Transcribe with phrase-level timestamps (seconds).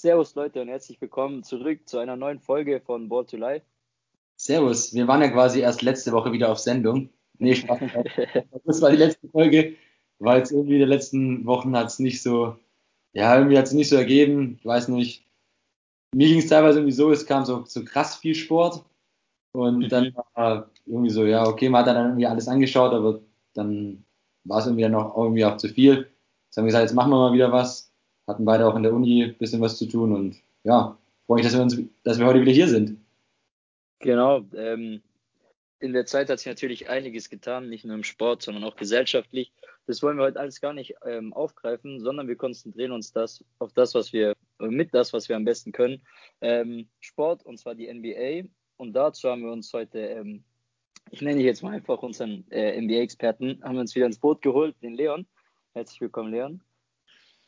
[0.00, 3.66] Servus Leute und herzlich willkommen zurück zu einer neuen Folge von Ball to Life.
[4.36, 7.08] Servus, wir waren ja quasi erst letzte Woche wieder auf Sendung.
[7.38, 7.80] Nee, Spaß.
[8.64, 9.74] das war die letzte Folge,
[10.20, 12.54] weil es irgendwie in den letzten Wochen hat es nicht so,
[13.12, 14.58] ja, irgendwie hat es nicht so ergeben.
[14.60, 15.26] Ich weiß nicht.
[16.14, 18.84] Mir ging es teilweise irgendwie so, es kam so, so krass viel Sport.
[19.50, 20.16] Und dann mhm.
[20.34, 23.18] war irgendwie so, ja, okay, man hat dann irgendwie alles angeschaut, aber
[23.52, 24.04] dann
[24.44, 26.08] war es irgendwie dann auch irgendwie auch zu viel.
[26.46, 27.87] Jetzt haben wir gesagt, jetzt machen wir mal wieder was
[28.28, 30.96] hatten beide auch in der Uni ein bisschen was zu tun und ja,
[31.26, 32.98] freue mich, dass wir, uns, dass wir heute wieder hier sind.
[34.00, 35.02] Genau, ähm,
[35.80, 39.52] in der Zeit hat sich natürlich einiges getan, nicht nur im Sport, sondern auch gesellschaftlich.
[39.86, 43.72] Das wollen wir heute alles gar nicht ähm, aufgreifen, sondern wir konzentrieren uns das auf
[43.72, 46.02] das, was wir mit das, was wir am besten können.
[46.40, 48.48] Ähm, Sport und zwar die NBA.
[48.76, 50.44] Und dazu haben wir uns heute, ähm,
[51.10, 54.76] ich nenne jetzt mal einfach unseren äh, NBA-Experten, haben wir uns wieder ins Boot geholt,
[54.82, 55.26] den Leon.
[55.72, 56.60] Herzlich willkommen, Leon.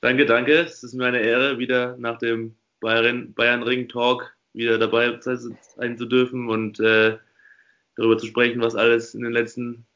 [0.03, 0.61] Danke, danke.
[0.61, 5.99] Es ist mir eine Ehre, wieder nach dem Bayern, Bayern Ring Talk wieder dabei sein
[5.99, 7.19] zu dürfen und äh,
[7.97, 9.87] darüber zu sprechen, was alles in den letzten,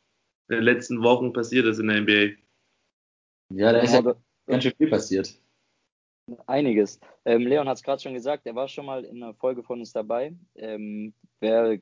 [0.48, 2.36] in den letzten Wochen passiert ist in der NBA.
[3.50, 4.02] Ja, da ist ja
[4.46, 5.40] ganz schön viel passiert.
[6.46, 7.00] Einiges.
[7.24, 9.80] Ähm, Leon hat es gerade schon gesagt, er war schon mal in einer Folge von
[9.80, 10.34] uns dabei.
[10.54, 11.78] Ähm, wer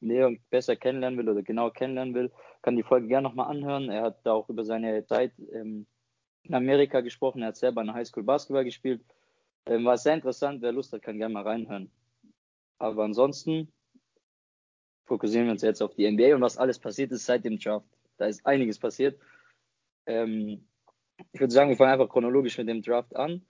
[0.00, 2.32] Leon besser kennenlernen will oder genau kennenlernen will,
[2.62, 3.90] kann die Folge gerne nochmal anhören.
[3.90, 5.86] Er hat da auch über seine Zeit ähm,
[6.44, 7.42] in Amerika gesprochen.
[7.42, 9.02] Er hat selber in der Highschool Basketball gespielt.
[9.66, 10.62] Ähm, war sehr interessant.
[10.62, 11.90] Wer Lust hat, kann gerne mal reinhören.
[12.78, 13.72] Aber ansonsten
[15.06, 17.86] fokussieren wir uns jetzt auf die NBA und was alles passiert ist seit dem Draft.
[18.16, 19.18] Da ist einiges passiert.
[20.06, 20.66] Ähm,
[21.32, 23.44] ich würde sagen, wir fangen einfach chronologisch mit dem Draft an.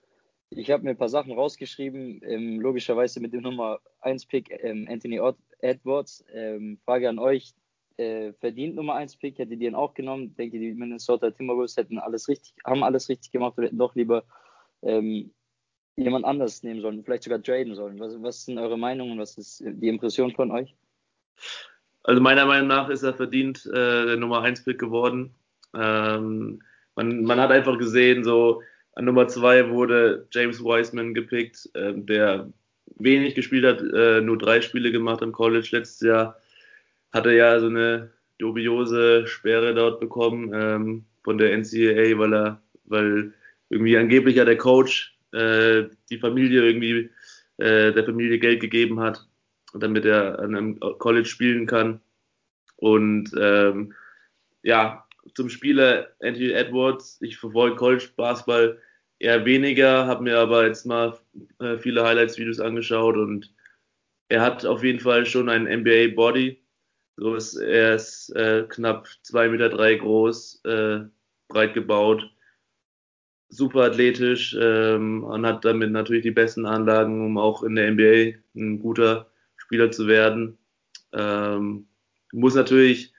[0.51, 4.87] Ich habe mir ein paar Sachen rausgeschrieben, ähm, logischerweise mit dem Nummer 1 Pick ähm,
[4.89, 5.19] Anthony
[5.59, 6.23] Edwards.
[6.31, 7.53] Ähm, Frage an euch,
[7.97, 10.35] äh, verdient Nummer 1 Pick, hätte die ihn auch genommen.
[10.35, 14.23] Denke, die Minnesota Timberwolves hätten alles richtig, haben alles richtig gemacht und hätten doch lieber
[14.81, 15.31] ähm,
[15.95, 17.99] jemand anders nehmen sollen, vielleicht sogar traden sollen.
[17.99, 19.17] Was, was sind eure Meinungen?
[19.19, 20.75] Was ist die Impression von euch?
[22.03, 25.33] Also meiner Meinung nach ist er verdient äh, der Nummer 1 Pick geworden.
[25.73, 26.61] Ähm,
[26.95, 28.61] man, man hat einfach gesehen, so
[28.93, 32.51] an Nummer 2 wurde James Wiseman gepickt, äh, der
[32.97, 36.37] wenig gespielt hat, äh, nur drei Spiele gemacht im College letztes Jahr
[37.15, 43.33] hatte ja so eine dubiose Sperre dort bekommen ähm, von der NCAA, weil er, weil
[43.69, 47.09] irgendwie angeblich ja der Coach äh, die Familie irgendwie
[47.57, 49.25] äh, der Familie Geld gegeben hat,
[49.73, 52.01] damit er an einem College spielen kann.
[52.75, 53.93] Und ähm,
[54.61, 58.77] ja, zum Spieler Anthony Edwards, ich verfolge College Basketball
[59.19, 61.17] eher weniger, habe mir aber jetzt mal
[61.59, 63.53] äh, viele Highlights-Videos angeschaut und
[64.27, 66.64] er hat auf jeden Fall schon einen NBA Body
[67.17, 70.99] so ist, er ist äh, knapp 2,3 Meter drei groß, äh,
[71.47, 72.29] breit gebaut,
[73.49, 78.37] super athletisch ähm, und hat damit natürlich die besten Anlagen, um auch in der NBA
[78.55, 80.57] ein guter Spieler zu werden.
[81.13, 81.87] Ähm,
[82.33, 83.13] muss natürlich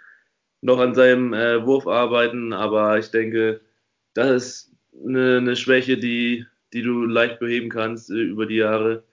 [0.60, 3.60] noch an seinem äh, Wurf arbeiten, aber ich denke,
[4.14, 4.72] das ist
[5.06, 9.04] eine, eine Schwäche, die, die du leicht beheben kannst äh, über die Jahre.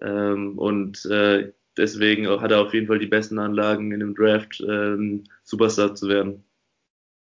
[0.00, 4.62] Ähm, und äh, deswegen hat er auf jeden Fall die besten Anlagen in dem Draft,
[4.66, 6.44] ähm, Superstar zu werden.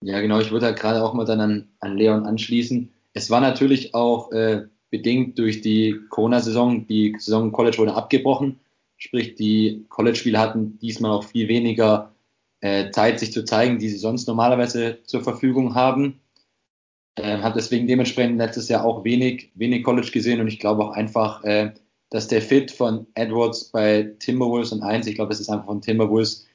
[0.02, 0.40] Ja, genau.
[0.40, 2.92] Ich würde da gerade auch mal dann an, an Leon anschließen.
[3.14, 6.86] Es war natürlich auch äh, bedingt durch die Corona-Saison.
[6.88, 8.60] Die Saison im College wurde abgebrochen.
[8.98, 12.14] Sprich, die College-Spieler hatten diesmal auch viel weniger
[12.62, 16.20] äh, Zeit, sich zu zeigen, die sie sonst normalerweise zur Verfügung haben.
[17.16, 20.92] Äh, hat deswegen dementsprechend letztes Jahr auch wenig, wenig College gesehen und ich glaube auch
[20.92, 21.74] einfach, äh,
[22.10, 25.82] dass der Fit von Edwards bei Timberwolves und eins, ich glaube, es ist einfach von
[25.82, 26.46] Timberwolves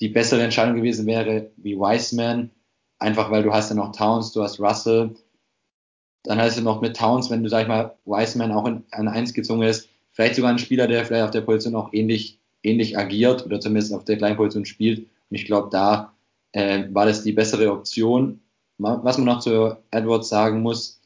[0.00, 2.50] die bessere Entscheidung gewesen wäre wie Wiseman,
[2.98, 5.14] einfach weil du hast ja noch Towns, du hast Russell,
[6.22, 9.08] dann hast du noch mit Towns, wenn du, sag ich mal, Wiseman auch in, an
[9.08, 12.98] eins gezogen ist, vielleicht sogar ein Spieler, der vielleicht auf der Position auch ähnlich, ähnlich
[12.98, 14.98] agiert oder zumindest auf der gleichen Position spielt.
[14.98, 16.12] Und ich glaube, da
[16.52, 18.40] äh, war das die bessere Option.
[18.78, 21.00] Was man noch zu Edwards sagen muss,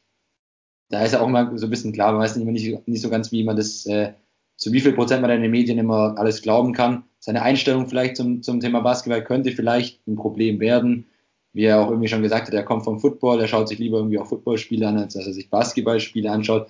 [0.91, 3.09] da ist ja auch immer so ein bisschen klar, man weiß nicht, nicht, nicht so
[3.09, 4.13] ganz, wie man das, äh,
[4.57, 7.03] zu wie viel Prozent man in den Medien immer alles glauben kann.
[7.19, 11.05] Seine Einstellung vielleicht zum, zum Thema Basketball könnte vielleicht ein Problem werden.
[11.53, 13.97] Wie er auch irgendwie schon gesagt hat, er kommt vom Football, er schaut sich lieber
[13.97, 16.67] irgendwie auch Footballspiele an, als dass er sich Basketballspiele anschaut.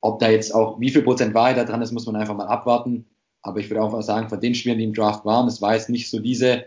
[0.00, 2.46] Ob da jetzt auch, wie viel Prozent Wahrheit da dran ist, muss man einfach mal
[2.46, 3.06] abwarten.
[3.42, 5.74] Aber ich würde auch mal sagen, von den Spielern, die im Draft waren, es war
[5.74, 6.64] jetzt nicht so diese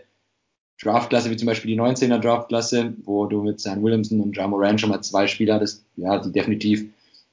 [0.82, 4.78] Draftklasse, wie zum Beispiel die 19er Draftklasse, wo du mit Sam Williamson und John Moran
[4.78, 6.86] schon mal zwei Spieler hattest, ja, die definitiv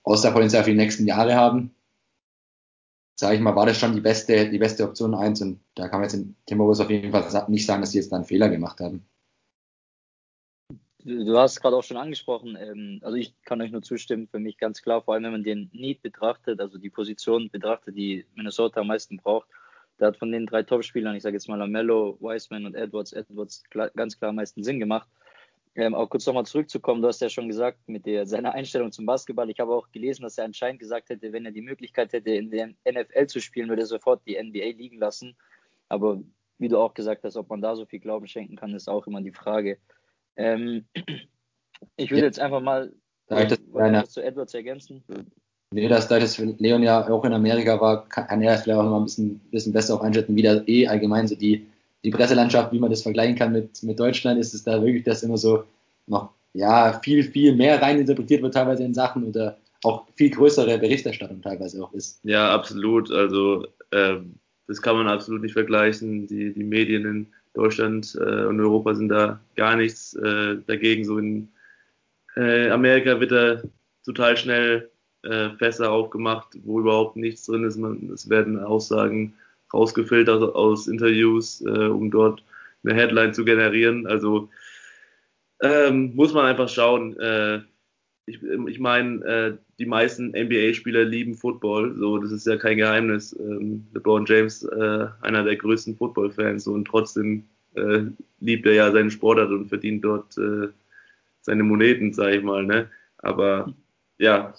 [0.04, 1.74] Außerpotenzial für die nächsten Jahre haben.
[3.20, 6.00] Sage ich mal, war das schon die beste, die beste Option eins und da kann
[6.00, 8.50] man jetzt in Timberwolves auf jeden Fall nicht sagen, dass sie jetzt da einen Fehler
[8.50, 9.06] gemacht haben.
[11.06, 14.58] du hast gerade auch schon angesprochen, ähm, also ich kann euch nur zustimmen, für mich
[14.58, 18.82] ganz klar, vor allem wenn man den Need betrachtet, also die Position betrachtet, die Minnesota
[18.82, 19.48] am meisten braucht.
[20.04, 23.64] Da hat von den drei Topspielern, ich sage jetzt mal Lamello, Wiseman und Edwards, Edwards
[23.70, 25.08] klar, ganz klar am meisten Sinn gemacht.
[25.76, 29.06] Ähm, auch kurz nochmal zurückzukommen, du hast ja schon gesagt, mit der, seiner Einstellung zum
[29.06, 32.32] Basketball, ich habe auch gelesen, dass er anscheinend gesagt hätte, wenn er die Möglichkeit hätte,
[32.32, 35.38] in der NFL zu spielen, würde er sofort die NBA liegen lassen.
[35.88, 36.22] Aber
[36.58, 39.08] wie du auch gesagt hast, ob man da so viel Glauben schenken kann, ist auch
[39.08, 39.78] immer die Frage.
[40.36, 40.86] Ähm,
[41.96, 42.26] ich würde ja.
[42.26, 42.92] jetzt einfach mal
[43.28, 45.02] das was zu Edwards ergänzen.
[45.74, 48.92] Nee, dass da das Leon ja auch in Amerika war, kann er vielleicht auch noch
[48.92, 51.66] mal ein bisschen, bisschen besser auch einschätzen, wie da eh allgemein so die,
[52.04, 55.24] die Presselandschaft, wie man das vergleichen kann mit, mit Deutschland, ist es da wirklich, dass
[55.24, 55.64] immer so
[56.08, 61.42] noch ja, viel, viel mehr reininterpretiert wird teilweise in Sachen oder auch viel größere Berichterstattung
[61.42, 62.20] teilweise auch ist.
[62.24, 63.12] Ja, absolut.
[63.12, 64.36] Also ähm,
[64.68, 66.28] das kann man absolut nicht vergleichen.
[66.28, 71.04] Die, die Medien in Deutschland äh, und Europa sind da gar nichts äh, dagegen.
[71.04, 71.50] So in
[72.36, 73.62] äh, Amerika wird da
[74.06, 74.90] total schnell
[75.24, 77.78] äh, Fässer aufgemacht, wo überhaupt nichts drin ist.
[77.78, 79.34] Man, es werden Aussagen
[79.74, 82.44] rausgefiltert aus, Interviews, äh, um dort
[82.84, 84.06] eine Headline zu generieren.
[84.08, 84.50] Also
[85.62, 87.18] ähm, muss man einfach schauen.
[87.18, 87.62] Äh,
[88.26, 93.36] ich, ich meine, äh, die meisten NBA-Spieler lieben Football, so das ist ja kein Geheimnis.
[93.40, 97.44] Ähm, LeBron James, äh, einer der größten Football-Fans, und trotzdem
[97.76, 98.04] äh,
[98.40, 100.68] liebt er ja seinen Sportart und verdient dort äh,
[101.42, 102.66] seine Moneten, sage ich mal.
[102.66, 102.90] Ne?
[103.18, 103.74] Aber
[104.18, 104.54] ja,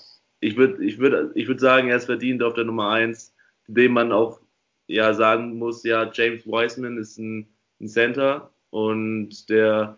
[0.45, 3.35] ich würde ich würd, ich würd sagen, er ist verdient auf der Nummer eins,
[3.67, 4.41] dem man auch
[4.87, 7.49] ja sagen muss, ja, James Wiseman ist ein,
[7.81, 9.97] ein Center und der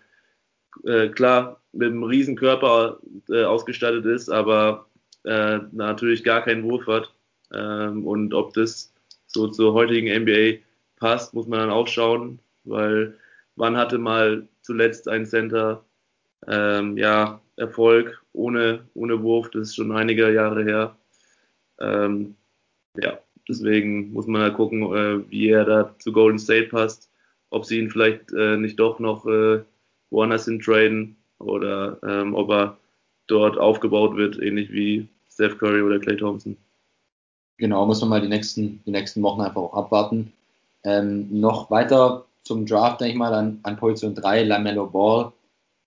[0.84, 4.86] äh, klar mit einem riesen Körper äh, ausgestattet ist, aber
[5.24, 7.12] äh, natürlich gar keinen Wurf hat.
[7.52, 8.92] Ähm, und ob das
[9.26, 10.62] so zur heutigen NBA
[10.96, 13.16] passt, muss man dann auch schauen, weil
[13.56, 15.84] wann hatte mal zuletzt ein Center
[16.46, 20.96] ähm, ja, Erfolg ohne, ohne Wurf, das ist schon einige Jahre her.
[21.80, 22.36] Ähm,
[22.96, 23.18] ja,
[23.48, 27.10] deswegen muss man halt gucken, äh, wie er da zu Golden State passt,
[27.50, 29.62] ob sie ihn vielleicht äh, nicht doch noch äh,
[30.10, 32.76] woanders hin traden oder ähm, ob er
[33.26, 36.56] dort aufgebaut wird, ähnlich wie Steph Curry oder Clay Thompson.
[37.58, 40.32] Genau, muss man mal die nächsten, die nächsten Wochen einfach auch abwarten.
[40.84, 45.32] Ähm, noch weiter zum Draft, denke ich mal, an, an Position 3, Lamello Ball.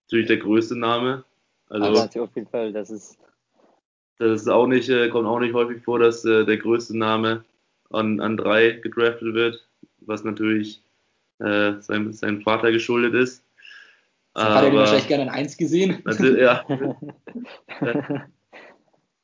[0.08, 1.24] Natürlich der größte Name.
[1.70, 3.18] Also, also auf jeden Fall, das ist.
[4.18, 7.46] Das ist auch nicht, äh, kommt auch nicht häufig vor, dass äh, der größte Name
[7.90, 9.66] an, an drei gedraftet wird,
[10.02, 10.82] was natürlich
[11.40, 13.46] äh, seinem, seinem Vater geschuldet ist.
[14.34, 16.04] Das hat er wahrscheinlich gerne an eins gesehen.
[16.38, 16.66] ja.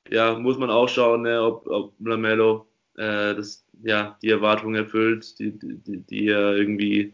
[0.10, 2.68] ja, muss man auch schauen, ne, ob, ob Lamello
[2.98, 7.14] äh, das, ja, die Erwartungen erfüllt, die, die, die er irgendwie,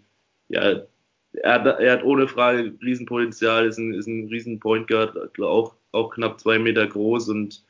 [0.50, 0.81] ja,
[1.33, 5.75] er hat, er hat ohne Frage Riesenpotenzial, ist ein, ist ein riesen Point Guard, auch,
[5.92, 7.63] auch knapp zwei Meter groß und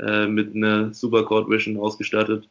[0.00, 2.48] äh, mit einer Super Court Vision ausgestattet.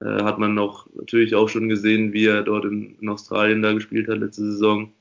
[0.00, 3.72] Äh, hat man noch natürlich auch schon gesehen, wie er dort in, in Australien da
[3.72, 4.92] gespielt hat letzte Saison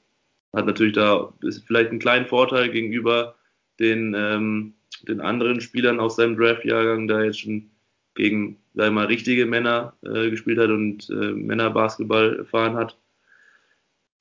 [0.54, 1.34] hat natürlich da
[1.66, 3.36] vielleicht einen kleinen Vorteil gegenüber
[3.80, 4.74] den, ähm,
[5.08, 7.72] den anderen Spielern aus seinem Draft-Jahrgang, da jetzt schon
[8.16, 12.98] gegen, sag ich mal, richtige Männer äh, gespielt hat und äh, Männerbasketball erfahren hat.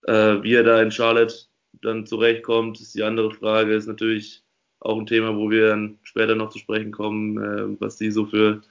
[0.06, 1.34] Äh, wie er da in Charlotte
[1.80, 3.74] dann zurechtkommt, ist die andere Frage.
[3.74, 4.42] Ist natürlich
[4.80, 8.26] auch ein Thema, wo wir dann später noch zu sprechen kommen, äh, was die so
[8.26, 8.62] für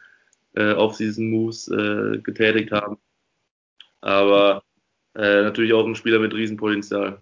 [0.55, 2.97] äh, Off-Season-Moves äh, getätigt haben.
[4.01, 4.63] Aber
[5.15, 7.19] äh, natürlich auch ein Spieler mit Riesenpotenzial.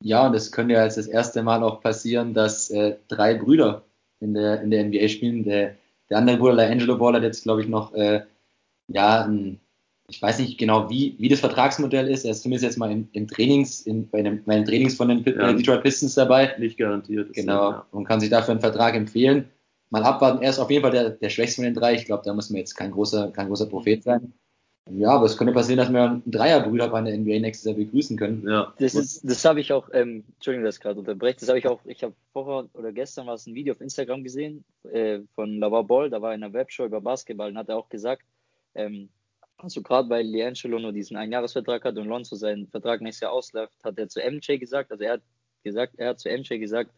[0.00, 3.84] Ja, und es könnte ja jetzt das erste Mal auch passieren, dass äh, drei Brüder
[4.20, 5.44] in der, in der NBA spielen.
[5.44, 5.76] Der,
[6.10, 8.22] der andere Bruder, der Angelo Ball, hat jetzt, glaube ich, noch, äh,
[8.88, 9.60] ja, ein,
[10.08, 12.24] ich weiß nicht genau, wie, wie das Vertragsmodell ist.
[12.24, 15.08] Er ist zumindest jetzt mal im, im Trainings, in, bei, den, bei den Trainings von
[15.08, 16.54] den ja, Detroit Pistons dabei.
[16.58, 17.32] Nicht garantiert.
[17.32, 17.70] Genau.
[17.70, 17.86] Ja.
[17.90, 19.48] Und kann sich dafür einen Vertrag empfehlen.
[19.90, 20.42] Mal abwarten.
[20.42, 21.94] Er ist auf jeden Fall der, der schwächste von den drei.
[21.94, 24.34] Ich glaube, da muss man jetzt kein großer, kein großer Prophet sein.
[24.90, 28.18] Ja, aber es könnte passieren, dass wir einen Dreierbrüder bei der NBA nächstes Jahr begrüßen
[28.18, 28.46] können.
[28.46, 28.74] Ja.
[28.78, 31.66] Das ist, das habe ich auch, ähm, Entschuldigung, dass ich gerade unterbreche, das habe ich
[31.66, 35.58] auch, ich habe vorher oder gestern war es ein Video auf Instagram gesehen äh, von
[35.58, 38.26] Lavar Ball, da war in einer Webshow über Basketball und hat er auch gesagt,
[38.74, 39.08] ähm,
[39.56, 43.72] also gerade weil Liangelo nur diesen Einjahresvertrag hat und Lonzo seinen Vertrag nächstes Jahr ausläuft,
[43.82, 45.22] hat er zu MJ gesagt, also er hat
[45.62, 46.90] gesagt, er hat zu MJ gesagt,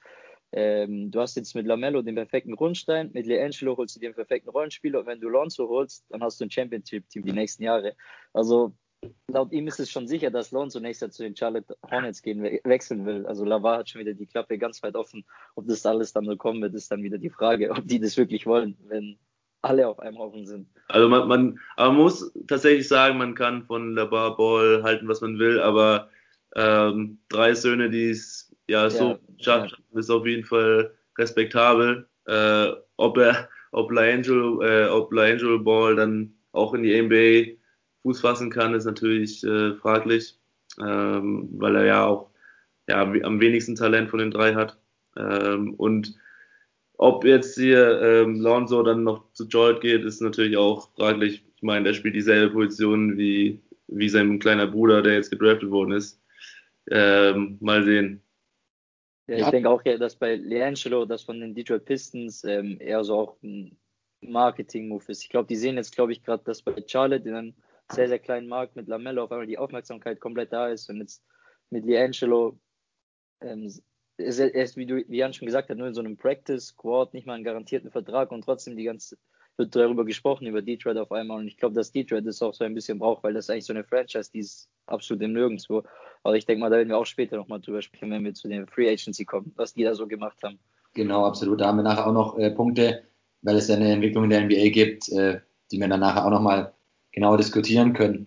[0.52, 4.14] ähm, du hast jetzt mit Lamello den perfekten Grundstein, mit Leangelo holst du dir den
[4.14, 7.94] perfekten Rollenspieler und wenn du Lonzo holst, dann hast du ein Championship-Team die nächsten Jahre.
[8.32, 8.72] Also
[9.28, 12.42] laut ihm ist es schon sicher, dass Lonzo nächstes Jahr zu den Charlotte Hornets gehen,
[12.42, 13.26] we wechseln will.
[13.26, 15.25] Also Lavar hat schon wieder die Klappe ganz weit offen.
[15.56, 18.16] Ob das alles dann so kommen wird, ist dann wieder die Frage, ob die das
[18.16, 19.18] wirklich wollen, wenn
[19.68, 20.68] alle auf einem Haufen sind.
[20.88, 25.20] Also man, man, aber man muss tatsächlich sagen, man kann von Lavar Ball halten, was
[25.20, 26.08] man will, aber
[26.54, 29.99] ähm, drei Söhne, die es ja, so schafft, ja.
[29.99, 32.08] ist auf jeden Fall respektabel.
[32.26, 37.56] Äh, ob er, ob LaAngelo, äh, ob LaAngelo Ball dann auch in die NBA
[38.02, 40.38] Fuß fassen kann, ist natürlich äh, fraglich,
[40.80, 42.30] ähm, weil er ja auch
[42.88, 44.78] ja, am wenigsten Talent von den drei hat.
[45.16, 46.14] Ähm, und
[46.98, 51.44] ob jetzt hier ähm, Lonzo dann noch zu Jolt geht, ist natürlich auch fraglich.
[51.56, 55.92] Ich meine, der spielt dieselbe Position wie, wie sein kleiner Bruder, der jetzt gedraftet worden
[55.92, 56.20] ist.
[56.90, 58.22] Ähm, mal sehen.
[59.28, 63.16] Ja, ich denke auch, dass bei Leangelo das von den Detroit Pistons ähm, eher so
[63.16, 63.76] auch ein
[64.20, 65.22] Marketing-Move ist.
[65.22, 67.54] Ich glaube, die sehen jetzt, glaube ich, gerade, dass bei Charlotte in einem
[67.90, 71.24] sehr, sehr kleinen Markt mit Lamello auf einmal die Aufmerksamkeit komplett da ist und jetzt
[71.70, 72.58] mit Leangelo
[73.40, 73.72] ähm,
[74.18, 77.14] ist er ist, wie, du, wie Jan schon gesagt hat, nur in so einem Practice-Squad,
[77.14, 79.16] nicht mal einen garantierten Vertrag und trotzdem die ganze
[79.56, 81.38] wird darüber gesprochen, über Detroit auf einmal.
[81.38, 83.73] Und ich glaube, dass Detroit das auch so ein bisschen braucht, weil das eigentlich so
[83.73, 85.82] eine Franchise, die ist absolut im Nirgendwo.
[86.23, 88.49] Aber ich denke mal, da werden wir auch später nochmal drüber sprechen, wenn wir zu
[88.49, 90.58] den Free Agency kommen, was die da so gemacht haben.
[90.94, 91.61] Genau, absolut.
[91.61, 93.02] Da haben wir nachher auch noch äh, Punkte,
[93.42, 96.30] weil es ja eine Entwicklung in der NBA gibt, äh, die wir dann nachher auch
[96.30, 96.73] nochmal
[97.12, 98.26] genauer diskutieren können.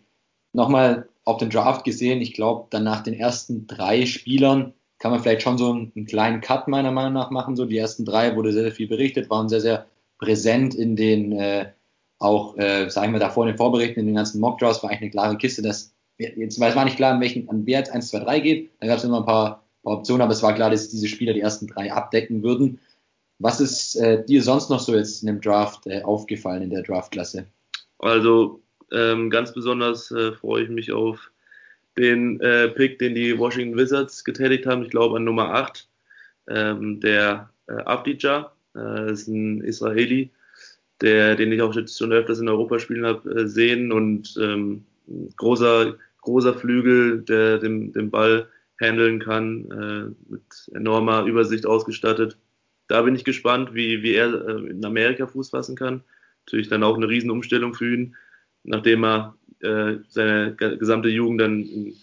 [0.54, 5.22] Nochmal auf den Draft gesehen, ich glaube, dann nach den ersten drei Spielern kann man
[5.22, 7.56] vielleicht schon so einen, einen, kleinen Cut meiner Meinung nach machen.
[7.56, 9.88] So die ersten drei wurde sehr, sehr viel berichtet, waren sehr, sehr
[10.18, 11.72] präsent in den äh,
[12.20, 15.12] auch, äh, sagen wir davor in den Vorberichten, in den ganzen Mockdraws war eigentlich eine
[15.12, 18.40] klare Kiste, dass jetzt war nicht klar, an welchen an wer jetzt 1, 2, 3
[18.42, 18.72] geht.
[18.82, 21.34] Da gab es immer ein paar, paar, Optionen, aber es war klar, dass diese Spieler
[21.34, 22.80] die ersten drei abdecken würden.
[23.40, 26.84] Was ist äh, dir sonst noch so jetzt in dem Draft äh, aufgefallen in der
[26.84, 27.46] Draftklasse?
[28.00, 31.32] Also ähm, ganz besonders äh, freue ich mich auf
[32.00, 35.88] den äh, Pick, den die Washington Wizards getätigt haben, ich glaube an Nummer 8,
[36.48, 40.32] ähm, der äh, Abdija, äh, ist ein Israeli,
[41.02, 44.86] der, den ich auch schon öfters in Europa spielen habe äh, sehen und ähm,
[45.36, 48.48] großer, großer Flügel, der den, den Ball
[48.80, 52.38] handeln kann, äh, mit enormer Übersicht ausgestattet.
[52.88, 56.02] Da bin ich gespannt, wie, wie er äh, in Amerika Fuß fassen kann.
[56.46, 58.16] Natürlich dann auch eine Riesenumstellung für ihn,
[58.64, 61.96] nachdem er äh, seine gesamte Jugend dann in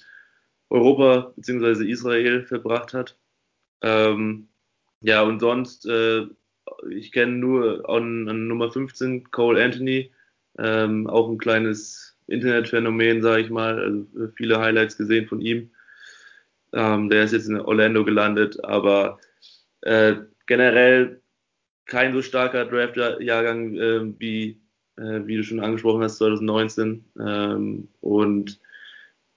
[0.70, 1.88] Europa bzw.
[1.90, 3.16] Israel verbracht hat.
[3.82, 4.48] Ähm,
[5.00, 6.26] ja, und sonst, äh,
[6.90, 10.12] ich kenne nur an, an, Nummer 15 Cole Anthony,
[10.58, 15.70] ähm, auch ein kleines Internetphänomen, sage ich mal, also viele Highlights gesehen von ihm.
[16.72, 19.18] Ähm, der ist jetzt in Orlando gelandet, aber
[19.82, 21.20] äh, generell
[21.84, 24.60] kein so starker Draft-Jahrgang äh, wie
[24.96, 27.04] äh, wie du schon angesprochen hast, 2019.
[27.20, 28.60] Ähm, und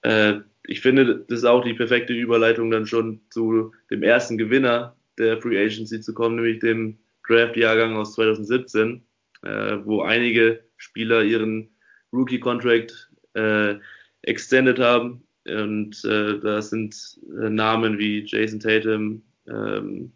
[0.01, 0.35] äh,
[0.65, 5.41] ich finde, das ist auch die perfekte Überleitung dann schon zu dem ersten Gewinner der
[5.41, 6.97] Free Agency zu kommen, nämlich dem
[7.27, 9.01] Draft-Jahrgang aus 2017,
[9.43, 11.69] äh, wo einige Spieler ihren
[12.13, 13.75] Rookie-Contract äh,
[14.23, 15.23] extended haben.
[15.47, 20.11] Und äh, da sind äh, Namen wie Jason Tatum, ähm,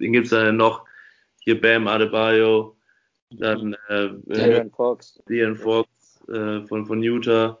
[0.00, 0.84] den gibt es dann noch,
[1.40, 2.76] hier Bam Adebayo,
[3.30, 5.88] dann äh, Darren Fox, Darren Fox
[6.28, 7.58] äh, von, von Utah,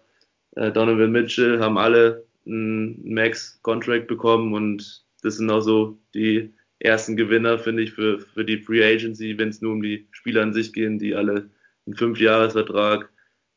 [0.56, 7.16] äh, Donovan Mitchell haben alle einen Max-Contract bekommen und das sind auch so die ersten
[7.16, 10.52] Gewinner, finde ich, für, für die Free Agency, wenn es nur um die Spieler an
[10.52, 11.50] sich gehen, die alle
[11.86, 13.10] einen Fünfjahresvertrag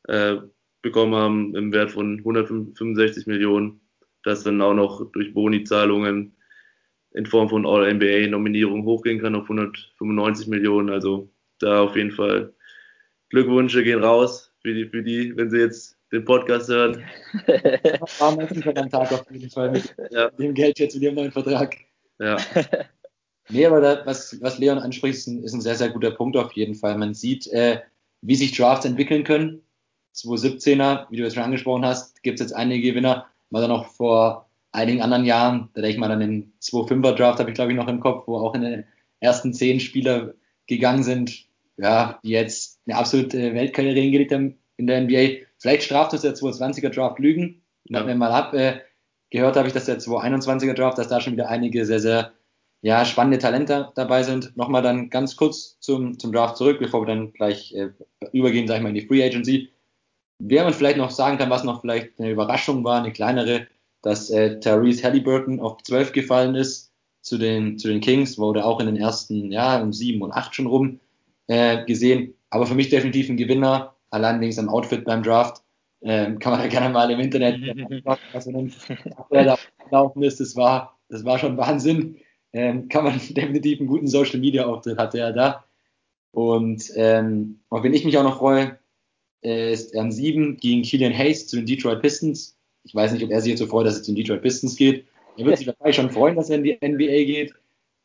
[0.08, 0.38] äh,
[0.82, 3.80] bekommen haben im Wert von 165 Millionen,
[4.24, 6.36] das dann auch noch durch Boni-Zahlungen
[7.14, 10.90] in Form von All-NBA-Nominierung hochgehen kann auf 195 Millionen.
[10.90, 11.33] Also
[11.64, 12.54] da auf jeden Fall
[13.30, 17.04] Glückwünsche gehen raus für die, für die, wenn sie jetzt den Podcast hören.
[18.20, 20.30] Warm essen am Tag auf jeden Fall mit ja.
[20.30, 21.76] dem Geld jetzt mit ihrem neuen Vertrag.
[22.20, 22.38] Ja.
[23.50, 26.38] Nee, aber da, was, was Leon anspricht, ist ein, ist ein, sehr, sehr guter Punkt
[26.38, 26.98] auf jeden Fall.
[26.98, 27.82] Man sieht, äh,
[28.22, 29.62] wie sich Drafts entwickeln können.
[30.16, 33.28] 2017er, wie du jetzt schon angesprochen hast, gibt es jetzt einige Gewinner.
[33.50, 37.40] War dann noch vor einigen anderen Jahren, da denke ich mal an den 2-5er Draft,
[37.40, 38.86] habe ich glaube ich noch im Kopf, wo auch in den
[39.20, 40.34] ersten zehn Spieler
[40.66, 41.46] gegangen sind,
[41.78, 45.46] ja, die jetzt eine absolute Weltkarriere hingelegt haben in der NBA.
[45.60, 47.64] Vielleicht straft uns der 220er Draft Lügen.
[47.90, 48.54] Warten wir mal ab.
[48.54, 48.82] Äh,
[49.30, 52.34] gehört habe ich, dass der 221er Draft, dass da schon wieder einige sehr, sehr
[52.82, 54.56] ja, spannende Talente dabei sind.
[54.58, 57.90] Nochmal dann ganz kurz zum, zum Draft zurück, bevor wir dann gleich äh,
[58.32, 59.70] übergehen, sag ich mal, in die Free Agency.
[60.40, 63.68] Wer man vielleicht noch sagen kann, was noch vielleicht eine Überraschung war, eine kleinere,
[64.02, 68.82] dass äh, Therese Halliburton auf 12 gefallen ist zu den, zu den Kings, wurde auch
[68.82, 71.00] in den ersten, ja, um 7 und 8 schon rum
[71.48, 72.36] äh, gesehen.
[72.50, 75.64] Aber für mich definitiv ein Gewinner, allein wegen seinem Outfit beim Draft.
[76.02, 77.62] Ähm, kann man ja gerne mal im Internet
[78.30, 78.46] was
[79.30, 80.40] da gelaufen ist.
[80.40, 82.18] Das war, das war schon Wahnsinn.
[82.52, 85.64] Ähm, kann man definitiv einen guten Social Media Auftritt hatte er da.
[86.32, 88.78] Und ähm, auf wen ich mich auch noch freue,
[89.44, 92.58] äh, ist an 7 gegen Killian Hayes zu den Detroit Pistons.
[92.84, 94.76] Ich weiß nicht, ob er sich jetzt so freut, dass es zu den Detroit Pistons
[94.76, 95.06] geht.
[95.38, 97.54] Er wird sich wahrscheinlich schon freuen, dass er in die NBA geht.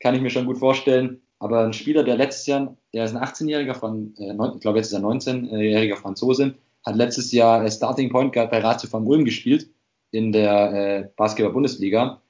[0.01, 1.21] Kann ich mir schon gut vorstellen.
[1.41, 4.89] Aber ein Spieler, der letztes Jahr, der ist ein 18-Jähriger von, äh, ich glaube, jetzt
[4.89, 6.55] ist er 19-jähriger Franzose,
[6.85, 9.69] hat letztes Jahr Starting Point Guard bei Ratio von Ulm gespielt
[10.11, 12.21] in der äh, Basketball-Bundesliga,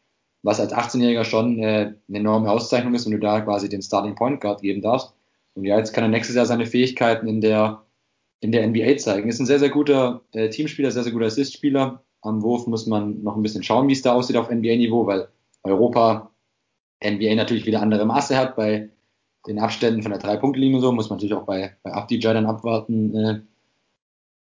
[0.42, 4.14] was als 18-Jähriger schon äh, eine enorme Auszeichnung ist, wenn du da quasi den Starting
[4.14, 5.14] Point Guard geben darfst.
[5.54, 7.82] Und ja, jetzt kann er nächstes Jahr seine Fähigkeiten in der,
[8.40, 9.28] in der NBA zeigen.
[9.28, 12.02] Ist ein sehr, sehr guter äh, Teamspieler, sehr, sehr guter Assistspieler.
[12.20, 15.28] Am Wurf muss man noch ein bisschen schauen, wie es da aussieht auf NBA-Niveau, weil
[15.62, 16.30] Europa
[17.04, 18.56] NBA natürlich wieder andere Maße hat.
[18.56, 18.90] Bei
[19.48, 23.14] den Abständen von der Drei-Punkte-Linie so muss man natürlich auch bei, bei Abdijay dann abwarten,
[23.14, 23.40] äh,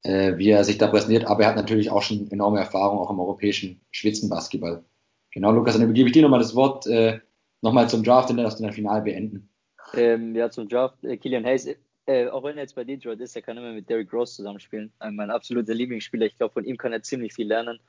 [0.03, 1.25] äh, wie er sich da präsentiert.
[1.25, 4.83] Aber er hat natürlich auch schon enorme Erfahrung auch im europäischen Schwitzenbasketball.
[5.31, 6.87] Genau, Lukas, dann übergebe ich dir nochmal das Wort.
[6.87, 7.19] Äh,
[7.61, 9.49] nochmal zum Draft und dann aus dem Final beenden.
[9.93, 11.03] Ähm, ja, zum Draft.
[11.03, 11.67] Äh, Killian Hayes,
[12.05, 14.91] äh, auch wenn er jetzt bei Detroit ist, er kann immer mit Derrick Rose zusammenspielen.
[15.11, 16.25] Mein absoluter Lieblingsspieler.
[16.25, 17.79] Ich glaube, von ihm kann er ziemlich viel lernen.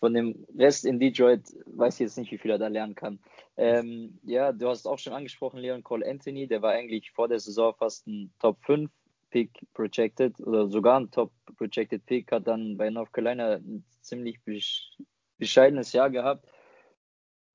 [0.00, 3.18] Von dem Rest in Detroit weiß ich jetzt nicht, wie viel er da lernen kann.
[3.56, 7.40] Ähm, ja, du hast auch schon angesprochen, Leon Cole Anthony, der war eigentlich vor der
[7.40, 8.90] Saison fast ein Top 5
[9.30, 14.38] Pick projected oder sogar ein Top projected Pick, hat dann bei North Carolina ein ziemlich
[15.38, 16.48] bescheidenes Jahr gehabt.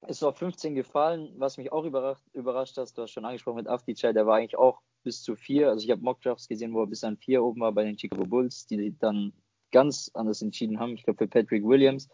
[0.07, 3.67] Ist auf 15 gefallen, was mich auch überrascht, überrascht hat, du hast schon angesprochen mit
[3.67, 5.69] Afdichai, der war eigentlich auch bis zu 4.
[5.69, 8.25] Also ich habe Mockdrafts gesehen, wo er bis an 4 oben war bei den Chicago
[8.25, 9.31] Bulls, die dann
[9.71, 10.93] ganz anders entschieden haben.
[10.93, 12.09] Ich glaube für Patrick Williams.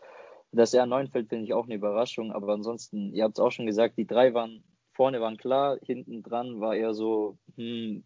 [0.52, 2.32] Dass er 9 fällt, finde ich auch eine Überraschung.
[2.32, 4.64] Aber ansonsten, ihr habt es auch schon gesagt, die drei waren
[5.00, 8.04] vorne waren klar, hinten dran war eher so, hm,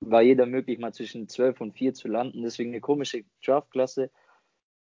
[0.00, 2.42] war jeder möglich, mal zwischen 12 und 4 zu landen.
[2.42, 4.10] Deswegen eine komische Draftklasse.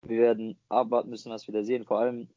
[0.03, 1.87] Wir werden abwarten müssen, was wir da sehen.
[1.87, 2.29] Vor allem,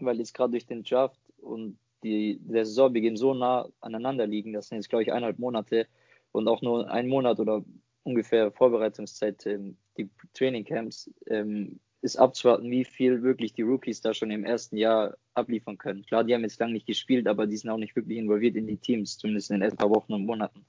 [0.00, 4.66] weil jetzt gerade durch den Draft und die, der Saisonbeginn so nah aneinander liegen, das
[4.66, 5.86] sind jetzt, glaube ich, eineinhalb Monate
[6.32, 7.64] und auch nur ein Monat oder
[8.02, 14.30] ungefähr Vorbereitungszeit, ähm, die Trainingcamps, ähm, ist abzuwarten, wie viel wirklich die Rookies da schon
[14.30, 16.04] im ersten Jahr abliefern können.
[16.06, 18.66] Klar, die haben jetzt lange nicht gespielt, aber die sind auch nicht wirklich involviert in
[18.66, 20.64] die Teams, zumindest in den ersten paar Wochen und Monaten.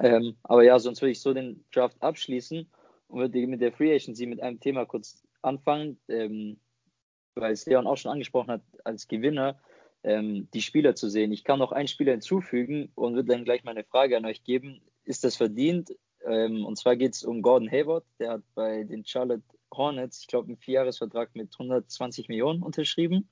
[0.00, 2.66] Ähm, aber ja, sonst würde ich so den Draft abschließen
[3.08, 6.58] und würde mit der Free Agency mit einem Thema kurz anfangen, ähm,
[7.36, 9.60] weil es Leon auch schon angesprochen hat, als Gewinner
[10.02, 11.32] ähm, die Spieler zu sehen.
[11.32, 14.42] Ich kann noch einen Spieler hinzufügen und würde dann gleich mal eine Frage an euch
[14.42, 14.80] geben.
[15.04, 15.94] Ist das verdient?
[16.26, 19.42] Ähm, und zwar geht es um Gordon Hayward, der hat bei den Charlotte
[19.76, 23.28] Hornets, ich glaube, einen Vierjahresvertrag mit 120 Millionen unterschrieben.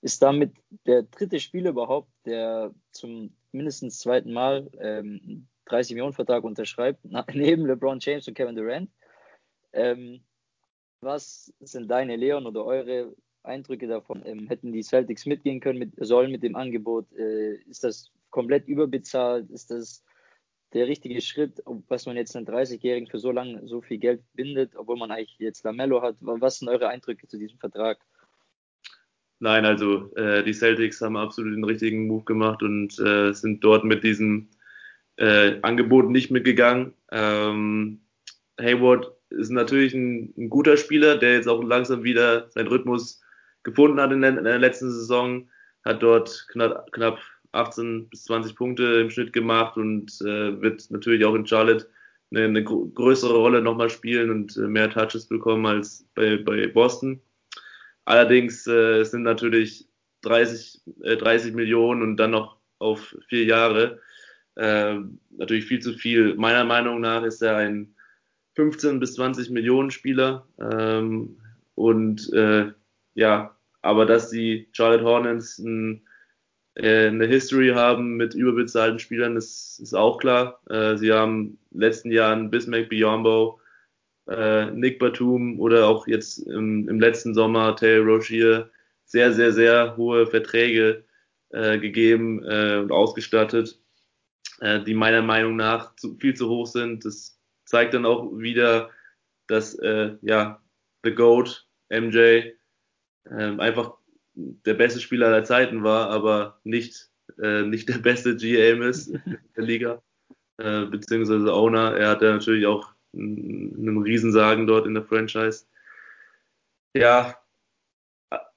[0.00, 0.52] Ist damit
[0.86, 7.00] der dritte Spieler überhaupt, der zum mindestens zweiten Mal ähm, 30 Millionen Vertrag unterschreibt,
[7.32, 8.90] neben LeBron James und Kevin Durant.
[9.72, 10.20] Ähm,
[11.00, 14.22] was sind deine, Leon, oder eure Eindrücke davon?
[14.24, 17.12] Ähm, hätten die Celtics mitgehen können, mit, sollen mit dem Angebot?
[17.12, 19.50] Äh, ist das komplett überbezahlt?
[19.50, 20.02] Ist das
[20.72, 24.74] der richtige Schritt, was man jetzt einen 30-Jährigen für so lange so viel Geld bindet,
[24.74, 26.16] obwohl man eigentlich jetzt Lamello hat.
[26.20, 27.98] Was sind eure Eindrücke zu diesem Vertrag?
[29.38, 33.84] Nein, also äh, die Celtics haben absolut den richtigen Move gemacht und äh, sind dort
[33.84, 34.48] mit diesem
[35.16, 36.94] äh, Angebot nicht mitgegangen.
[37.12, 38.00] Ähm,
[38.60, 43.22] Hayward ist natürlich ein, ein, guter Spieler, der jetzt auch langsam wieder seinen Rhythmus
[43.64, 45.48] gefunden hat in der, in der letzten Saison,
[45.84, 47.18] hat dort knapp, knapp
[47.54, 51.88] 18 bis 20 Punkte im Schnitt gemacht und äh, wird natürlich auch in Charlotte
[52.30, 57.20] eine, eine größere Rolle nochmal spielen und äh, mehr Touches bekommen als bei, bei Boston.
[58.04, 59.88] Allerdings äh, sind natürlich
[60.22, 64.00] 30, äh, 30 Millionen und dann noch auf vier Jahre
[64.56, 64.96] äh,
[65.30, 66.34] natürlich viel zu viel.
[66.34, 67.94] Meiner Meinung nach ist er ein
[68.56, 71.38] 15 bis 20 Millionen Spieler ähm,
[71.74, 72.72] und äh,
[73.14, 76.13] ja, aber dass die Charlotte Hornets ein äh,
[76.76, 80.60] eine History haben mit überbezahlten Spielern, ist, ist auch klar.
[80.68, 83.60] Äh, sie haben in den letzten Jahren Bismack Biombo,
[84.28, 88.70] äh, Nick Batum oder auch jetzt im, im letzten Sommer Taylor Rozier
[89.04, 91.04] sehr, sehr, sehr hohe Verträge
[91.50, 93.78] äh, gegeben äh, und ausgestattet,
[94.60, 97.04] äh, die meiner Meinung nach zu, viel zu hoch sind.
[97.04, 98.90] Das zeigt dann auch wieder,
[99.46, 100.60] dass äh, ja
[101.04, 102.52] The Goat MJ äh,
[103.30, 103.94] einfach
[104.34, 109.12] der beste Spieler aller Zeiten war, aber nicht, äh, nicht der beste GM ist
[109.56, 110.02] der Liga,
[110.58, 111.96] äh, beziehungsweise Owner.
[111.96, 115.66] Er hat ja natürlich auch einen Riesensagen dort in der Franchise.
[116.96, 117.36] Ja,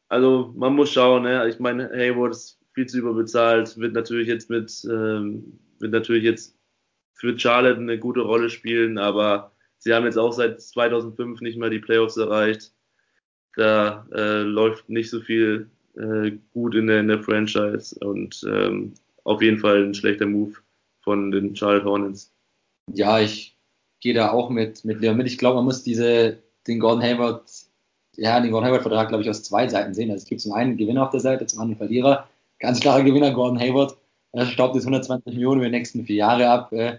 [0.09, 1.47] also man muss schauen, ne?
[1.49, 6.57] ich meine, Hayward ist viel zu überbezahlt, wird natürlich jetzt mit, ähm, wird natürlich jetzt
[7.13, 11.69] für Charlotte eine gute Rolle spielen, aber sie haben jetzt auch seit 2005 nicht mehr
[11.69, 12.73] die Playoffs erreicht.
[13.57, 18.93] Da äh, läuft nicht so viel äh, gut in der, in der Franchise und ähm,
[19.23, 20.53] auf jeden Fall ein schlechter Move
[21.01, 22.31] von den Charlotte Hornets.
[22.93, 23.57] Ja, ich
[23.99, 25.27] gehe da auch mit, mit Leon mit.
[25.27, 27.43] Ich glaube, man muss diese, den Gordon Hayward
[28.17, 30.09] ja, den Gordon Hayward-Vertrag, glaube ich, aus zwei Seiten sehen.
[30.09, 32.27] Also es gibt zum einen Gewinner auf der Seite, zum anderen Verlierer.
[32.59, 33.95] Ganz klarer Gewinner, Gordon Hayward.
[34.33, 36.73] Er staubt jetzt 120 Millionen über die nächsten vier Jahre ab.
[36.73, 36.97] Äh,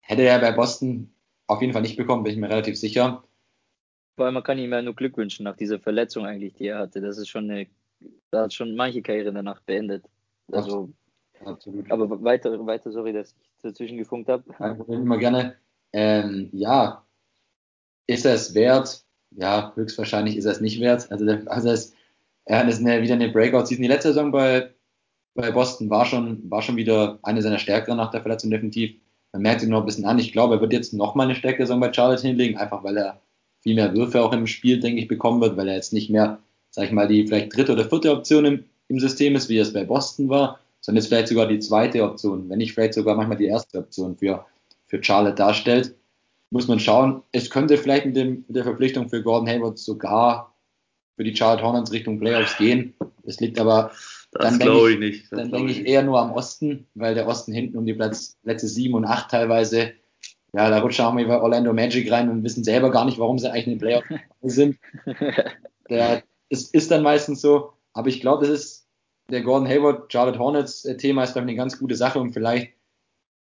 [0.00, 1.10] hätte er bei Boston
[1.46, 3.22] auf jeden Fall nicht bekommen, bin ich mir relativ sicher.
[4.16, 6.78] Vor allem, man kann ihm ja nur Glück wünschen nach dieser Verletzung eigentlich, die er
[6.78, 7.00] hatte.
[7.00, 7.66] Das ist schon eine,
[8.30, 10.04] da hat schon manche Karriere danach beendet.
[10.50, 10.90] Also,
[11.44, 11.90] Absolut.
[11.90, 14.44] aber weiter, weiter, sorry, dass ich dazwischen gefunkt habe.
[14.88, 15.56] Immer gerne.
[15.92, 17.04] Ähm, ja,
[18.06, 19.04] ist er es wert?
[19.30, 21.10] Ja, höchstwahrscheinlich ist er es nicht wert.
[21.10, 21.94] Also, also es,
[22.44, 23.82] er hat eine, wieder eine Breakout-Season.
[23.82, 24.70] Die letzte Saison bei,
[25.34, 28.94] bei Boston war schon, war schon wieder eine seiner stärkeren nach der Verletzung definitiv.
[29.32, 30.18] Man merkt ihn noch ein bisschen an.
[30.18, 32.98] Ich glaube, er wird jetzt noch mal eine stärkere Saison bei Charlotte hinlegen, einfach weil
[32.98, 33.22] er
[33.62, 36.38] viel mehr Würfe auch im Spiel, denke ich, bekommen wird, weil er jetzt nicht mehr,
[36.70, 39.72] sag ich mal, die vielleicht dritte oder vierte Option im, im System ist, wie es
[39.72, 43.38] bei Boston war, sondern jetzt vielleicht sogar die zweite Option, wenn nicht vielleicht sogar manchmal
[43.38, 44.44] die erste Option für,
[44.86, 45.94] für Charlotte darstellt.
[46.50, 47.22] Muss man schauen.
[47.32, 50.54] Es könnte vielleicht mit, dem, mit der Verpflichtung für Gordon Hayward sogar
[51.16, 52.94] für die Charlotte Hornets Richtung Playoffs gehen.
[53.24, 53.92] Das liegt aber
[54.32, 55.32] das dann denke ich, nicht.
[55.32, 58.66] dann denke ich eher nur am Osten, weil der Osten hinten um die Platz, Plätze
[58.66, 59.92] 7 und 8 teilweise
[60.54, 63.38] ja, da rutschen auch mal über Orlando Magic rein und wissen selber gar nicht, warum
[63.38, 64.06] sie eigentlich in den Playoffs
[64.42, 64.78] sind.
[65.88, 68.88] Der, es ist dann meistens so, aber ich glaube, das ist
[69.30, 72.32] der Gordon Hayward, Charlotte Hornets äh, Thema ist, glaube ich, eine ganz gute Sache, um
[72.32, 72.72] vielleicht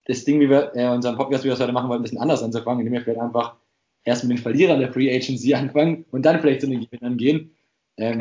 [0.05, 2.19] das Ding, wie wir äh, unseren Podcast, wie wir es heute machen wollen, ein bisschen
[2.19, 3.55] anders anzufangen, indem wir vielleicht einfach
[4.03, 7.51] erst mit den Verlierern der Free Agency anfangen und dann vielleicht zu den Gewinnern gehen.
[7.97, 8.19] Ähm,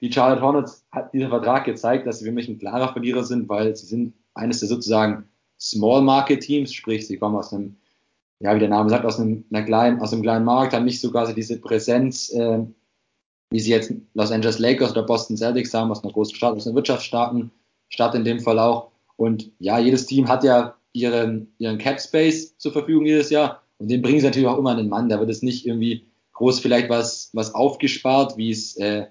[0.00, 3.48] die Charlotte Hornets hat dieser Vertrag gezeigt, dass sie für mich ein klarer Verlierer sind,
[3.48, 5.28] weil sie sind eines der sozusagen
[5.62, 7.76] Small Market Teams, sprich, sie kommen aus einem,
[8.40, 11.00] ja, wie der Name sagt, aus einem, einer kleinen, aus einem kleinen Markt, haben nicht
[11.00, 12.58] so quasi diese Präsenz, äh,
[13.50, 16.66] wie sie jetzt Los Angeles Lakers oder Boston Celtics haben, aus einer großen Stadt, aus
[16.66, 17.52] einer wirtschaftsstarken
[17.88, 18.90] Stadt in dem Fall auch.
[19.16, 23.62] Und ja, jedes Team hat ja ihren, ihren Cap Space zur Verfügung jedes Jahr.
[23.78, 25.08] Und den bringen sie natürlich auch immer an den Mann.
[25.08, 29.06] Da wird es nicht irgendwie groß vielleicht was, was aufgespart, wie es äh,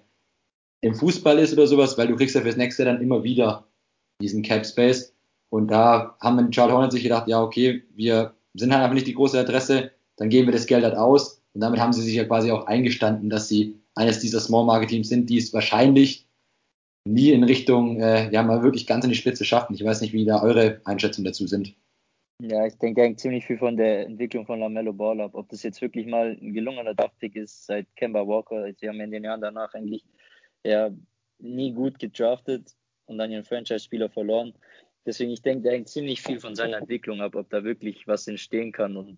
[0.82, 3.68] im Fußball ist oder sowas, weil du kriegst ja fürs nächste dann immer wieder
[4.22, 5.11] diesen Cap Space.
[5.52, 9.14] Und da haben Charles Hornets sich gedacht, ja, okay, wir sind halt einfach nicht die
[9.14, 11.42] große Adresse, dann geben wir das Geld halt aus.
[11.54, 14.90] Und damit haben sie sich ja quasi auch eingestanden, dass sie eines dieser Small Market
[14.90, 16.26] Teams sind, die es wahrscheinlich
[17.06, 19.74] nie in Richtung, äh, ja, mal wirklich ganz in die Spitze schaffen.
[19.74, 21.76] Ich weiß nicht, wie da eure Einschätzungen dazu sind.
[22.42, 25.32] Ja, ich denke hängt ziemlich viel von der Entwicklung von LaMelo Ball ab.
[25.34, 28.72] Ob das jetzt wirklich mal ein gelungener Draftpick ist seit Kemba Walker.
[28.80, 30.06] Sie haben in den Jahren danach eigentlich
[30.64, 30.90] ja
[31.40, 32.74] nie gut gedraftet
[33.06, 34.54] und dann ihren Franchise-Spieler verloren.
[35.06, 38.28] Deswegen, ich denke, der hängt ziemlich viel von seiner Entwicklung ab, ob da wirklich was
[38.28, 39.18] entstehen kann und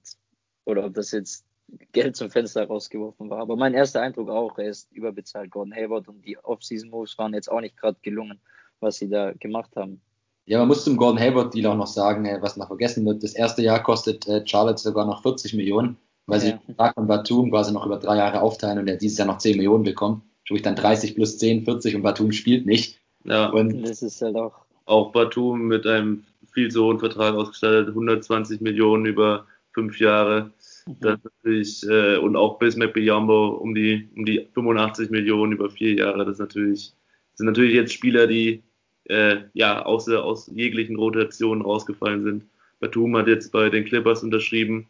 [0.66, 1.46] oder ob das jetzt
[1.92, 3.40] Geld zum Fenster rausgeworfen war.
[3.40, 7.52] Aber mein erster Eindruck auch, er ist überbezahlt, Gordon Hayward und die Off-Season-Moves waren jetzt
[7.52, 8.40] auch nicht gerade gelungen,
[8.80, 10.02] was sie da gemacht haben.
[10.46, 13.24] Ja, man muss zum Gordon Hayward-Deal auch noch sagen, äh, was noch vergessen wird.
[13.24, 16.46] Das erste Jahr kostet äh, Charlotte sogar noch 40 Millionen, weil ja.
[16.46, 19.28] sie den Vertrag von Batum quasi noch über drei Jahre aufteilen und er dieses Jahr
[19.28, 20.24] noch 10 Millionen bekommt.
[20.44, 23.00] Sprich dann 30 plus 10, 40 und Batum spielt nicht.
[23.24, 23.50] Ja.
[23.50, 28.62] Und das ist halt auch auch Batum mit einem viel zu hohen Vertrag ausgestattet, 120
[28.62, 30.52] Millionen über fünf Jahre.
[30.86, 30.98] Mhm.
[31.02, 35.94] Das natürlich, äh, und auch Bismack Biyombo um die, um die 85 Millionen über vier
[35.94, 36.26] Jahre.
[36.26, 36.94] Das natürlich,
[37.34, 38.64] sind natürlich jetzt Spieler, die
[39.06, 42.46] äh, ja aus, aus jeglichen Rotationen rausgefallen sind.
[42.80, 44.88] Batum hat jetzt bei den Clippers unterschrieben.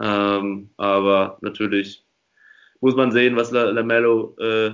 [0.00, 2.04] Ähm, aber natürlich
[2.80, 4.70] muss man sehen, was Lamello, äh,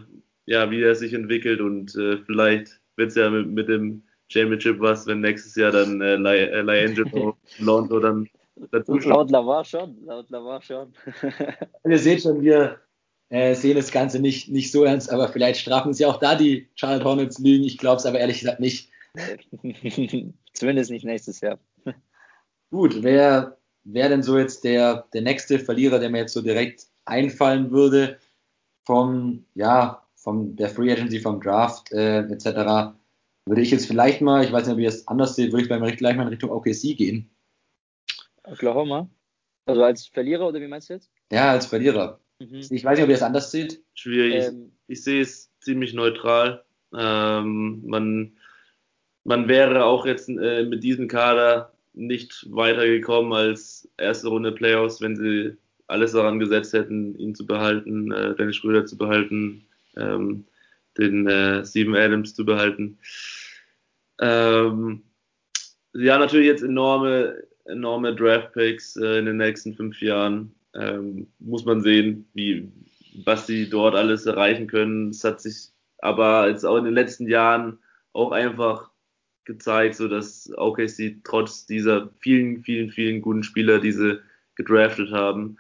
[0.47, 4.81] ja, wie er sich entwickelt und äh, vielleicht wird es ja mit, mit dem Championship
[4.81, 8.29] was, wenn nächstes Jahr dann äh, Liangelo Lonzo dann
[8.71, 10.93] dazu Laut Lavar schon, laut Lavar schon.
[11.89, 12.79] Ihr seht schon, wir
[13.29, 16.69] äh, sehen das Ganze nicht, nicht so ernst, aber vielleicht strafen sie auch da die
[16.75, 17.65] Charlotte Hornets Lügen.
[17.65, 18.91] Ich glaube es aber ehrlich gesagt nicht.
[20.53, 21.59] Zumindest nicht nächstes Jahr.
[22.71, 26.87] Gut, wer wäre denn so jetzt der, der nächste Verlierer, der mir jetzt so direkt
[27.05, 28.19] einfallen würde
[28.85, 32.95] vom, ja, vom der Free Agency, vom Draft äh, etc
[33.47, 35.97] würde ich jetzt vielleicht mal, ich weiß nicht, ob ihr es anders seht, würde ich
[35.99, 37.31] gleich mal in Richtung OKC gehen.
[38.45, 39.09] Oklahoma?
[39.67, 41.11] Also als Verlierer oder wie meinst du jetzt?
[41.33, 42.21] Ja, als Verlierer.
[42.39, 42.61] Mhm.
[42.71, 43.83] Ich weiß nicht, ob ihr es anders seht.
[43.95, 44.45] Schwierig.
[44.47, 46.65] Ähm, ich, sehe es ziemlich neutral.
[46.97, 48.33] Ähm, man,
[49.25, 55.17] man wäre auch jetzt äh, mit diesem Kader nicht weitergekommen als erste Runde Playoffs, wenn
[55.17, 59.67] sie alles daran gesetzt hätten, ihn zu behalten, äh, Dennis Schröder zu behalten.
[59.97, 60.45] Ähm,
[60.99, 62.99] den äh, Steven Adams zu behalten.
[64.21, 65.03] Ähm,
[65.93, 70.55] sie haben natürlich jetzt enorme, enorme Draft-Picks äh, in den nächsten fünf Jahren.
[70.75, 72.71] Ähm, muss man sehen, wie,
[73.25, 75.11] was sie dort alles erreichen können.
[75.11, 77.79] Es hat sich aber jetzt auch in den letzten Jahren
[78.13, 78.91] auch einfach
[79.45, 84.21] gezeigt, so dass OKC trotz dieser vielen, vielen, vielen guten Spieler, die sie
[84.55, 85.59] gedraftet haben,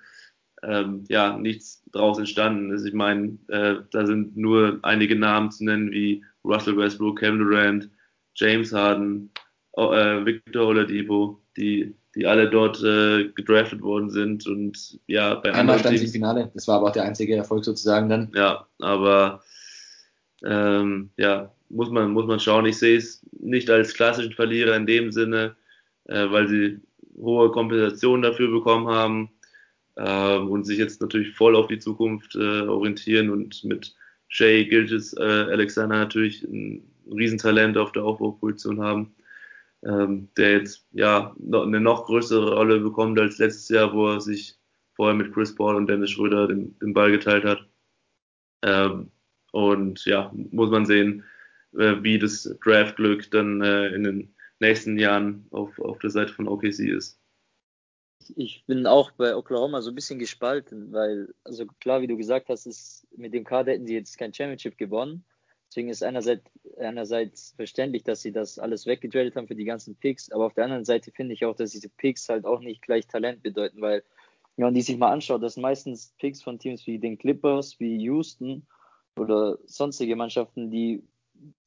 [0.66, 2.84] ähm, ja nichts draus entstanden ist.
[2.84, 7.90] Ich meine, äh, da sind nur einige Namen zu nennen wie Russell Westbrook, Kevin Durant,
[8.34, 9.30] James Harden,
[9.76, 15.80] äh, Victor Oladipo, die die alle dort äh, gedraftet worden sind und ja bei Einmal
[15.80, 18.30] stand sie im Finale, das war aber auch der einzige Erfolg sozusagen dann.
[18.34, 19.42] Ja, aber
[20.44, 22.66] ähm, ja muss man muss man schauen.
[22.66, 25.56] Ich sehe es nicht als klassischen Verlierer in dem Sinne,
[26.04, 26.80] äh, weil sie
[27.16, 29.30] hohe Kompensation dafür bekommen haben
[29.96, 33.94] äh, und sich jetzt natürlich voll auf die Zukunft äh, orientieren und mit
[34.28, 39.14] Shay Gilges äh, Alexander natürlich ein Riesentalent auf der Aufbauposition haben,
[39.84, 44.20] ähm, der jetzt ja noch, eine noch größere Rolle bekommt als letztes Jahr, wo er
[44.20, 44.56] sich
[44.94, 47.68] vorher mit Chris Paul und Dennis Schröder den, den Ball geteilt hat.
[48.62, 49.10] Ähm,
[49.52, 51.24] und ja, muss man sehen,
[51.76, 56.48] äh, wie das Draftglück dann äh, in den nächsten Jahren auf, auf der Seite von
[56.48, 57.20] OKC ist.
[58.36, 62.48] Ich bin auch bei Oklahoma so ein bisschen gespalten, weil, also klar, wie du gesagt
[62.48, 65.24] hast, ist, mit dem Kader hätten sie jetzt kein Championship gewonnen.
[65.68, 66.44] Deswegen ist einerseits,
[66.78, 70.64] einerseits verständlich, dass sie das alles weggetradet haben für die ganzen Picks, aber auf der
[70.64, 74.04] anderen Seite finde ich auch, dass diese Picks halt auch nicht gleich Talent bedeuten, weil,
[74.56, 77.80] wenn man die sich mal anschaut, das sind meistens Picks von Teams wie den Clippers,
[77.80, 78.66] wie Houston
[79.18, 81.02] oder sonstige Mannschaften, die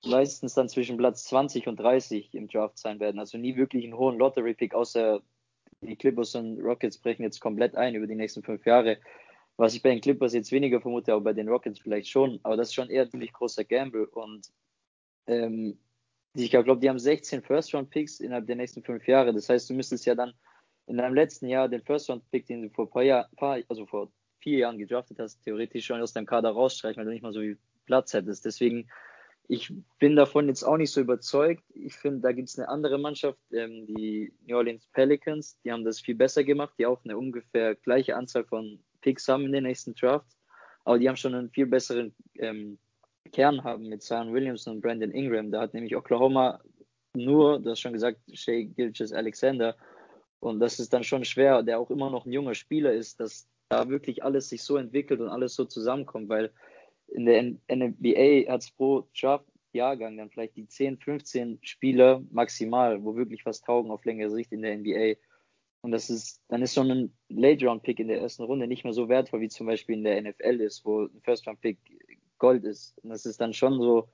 [0.05, 3.19] meistens dann zwischen Platz 20 und 30 im Draft sein werden.
[3.19, 5.21] Also nie wirklich einen hohen Lottery-Pick, außer
[5.81, 8.97] die Clippers und Rockets brechen jetzt komplett ein über die nächsten fünf Jahre.
[9.57, 12.39] Was ich bei den Clippers jetzt weniger vermute, aber bei den Rockets vielleicht schon.
[12.43, 14.05] Aber das ist schon eher ein ziemlich großer Gamble.
[14.05, 14.47] Und
[15.25, 15.79] ähm,
[16.35, 19.33] ich glaube, die haben 16 First-Round-Picks innerhalb der nächsten fünf Jahre.
[19.33, 20.33] Das heißt, du müsstest ja dann
[20.85, 24.59] in deinem letzten Jahr den First-Round-Pick, den du vor paar, Jahr, paar, also vor vier
[24.59, 27.57] Jahren gedraftet hast, theoretisch schon aus deinem Kader rausstreichen, weil du nicht mal so viel
[27.85, 28.45] Platz hättest.
[28.45, 28.87] Deswegen
[29.47, 31.63] ich bin davon jetzt auch nicht so überzeugt.
[31.73, 35.85] Ich finde, da gibt es eine andere Mannschaft, ähm, die New Orleans Pelicans, die haben
[35.85, 39.63] das viel besser gemacht, die auch eine ungefähr gleiche Anzahl von Picks haben in den
[39.63, 40.37] nächsten Drafts,
[40.83, 42.77] aber die haben schon einen viel besseren ähm,
[43.31, 45.51] Kern haben mit Zion Williamson und Brandon Ingram.
[45.51, 46.59] Da hat nämlich Oklahoma
[47.13, 49.75] nur, du hast schon gesagt, Shea Gilches Alexander.
[50.39, 53.49] Und das ist dann schon schwer, der auch immer noch ein junger Spieler ist, dass
[53.69, 56.51] da wirklich alles sich so entwickelt und alles so zusammenkommt, weil
[57.07, 63.15] in der NBA hat es pro Draft-Jahrgang dann vielleicht die 10, 15 Spieler maximal, wo
[63.15, 65.19] wirklich was taugen auf längere Sicht in der NBA.
[65.81, 69.09] Und das ist, dann ist schon ein Late-Round-Pick in der ersten Runde nicht mehr so
[69.09, 71.77] wertvoll, wie zum Beispiel in der NFL ist, wo ein First-Round-Pick
[72.39, 72.97] Gold ist.
[73.03, 74.09] Und das ist dann schon so,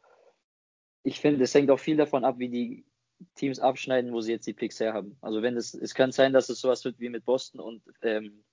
[1.04, 2.86] ich finde, es hängt auch viel davon ab, wie die
[3.36, 5.18] Teams abschneiden, wo sie jetzt die Picks herhaben.
[5.22, 8.44] Also wenn es, es kann sein, dass es sowas wird wie mit Boston und ähm,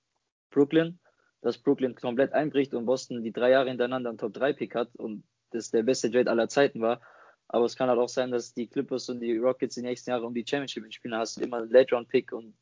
[0.49, 0.99] Brooklyn,
[1.41, 5.71] dass Brooklyn komplett einbricht und Boston die drei Jahre hintereinander einen Top-3-Pick hat und das
[5.71, 7.01] der beste Trade aller Zeiten war.
[7.47, 10.25] Aber es kann halt auch sein, dass die Clippers und die Rockets die nächsten Jahre
[10.25, 11.11] um die Championship spielen.
[11.11, 12.55] Da hast du immer einen Late-Round-Pick und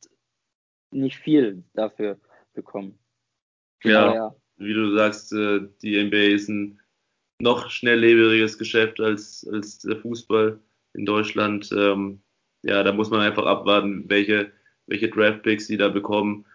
[0.92, 2.20] nicht viel dafür
[2.54, 2.98] bekommen.
[3.84, 6.82] Ja, ja, wie du sagst, äh, die NBA ist ein
[7.40, 10.60] noch schnelllebiges Geschäft als, als der Fußball
[10.94, 11.70] in Deutschland.
[11.72, 12.22] Ähm,
[12.64, 14.52] ja, da muss man einfach abwarten, welche,
[14.88, 16.46] welche Draft-Picks sie da bekommen.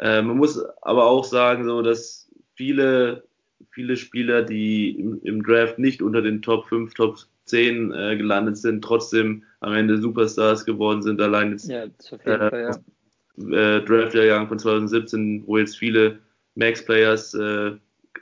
[0.00, 3.24] Äh, man muss aber auch sagen, so, dass viele,
[3.70, 8.56] viele Spieler, die im, im Draft nicht unter den Top 5, Top 10 äh, gelandet
[8.56, 11.20] sind, trotzdem am Ende Superstars geworden sind.
[11.20, 11.84] Allein jetzt ja,
[12.24, 12.70] äh, ja.
[13.76, 16.18] äh, Draftjahrgang von 2017, wo jetzt viele
[16.54, 17.72] Max-Players äh,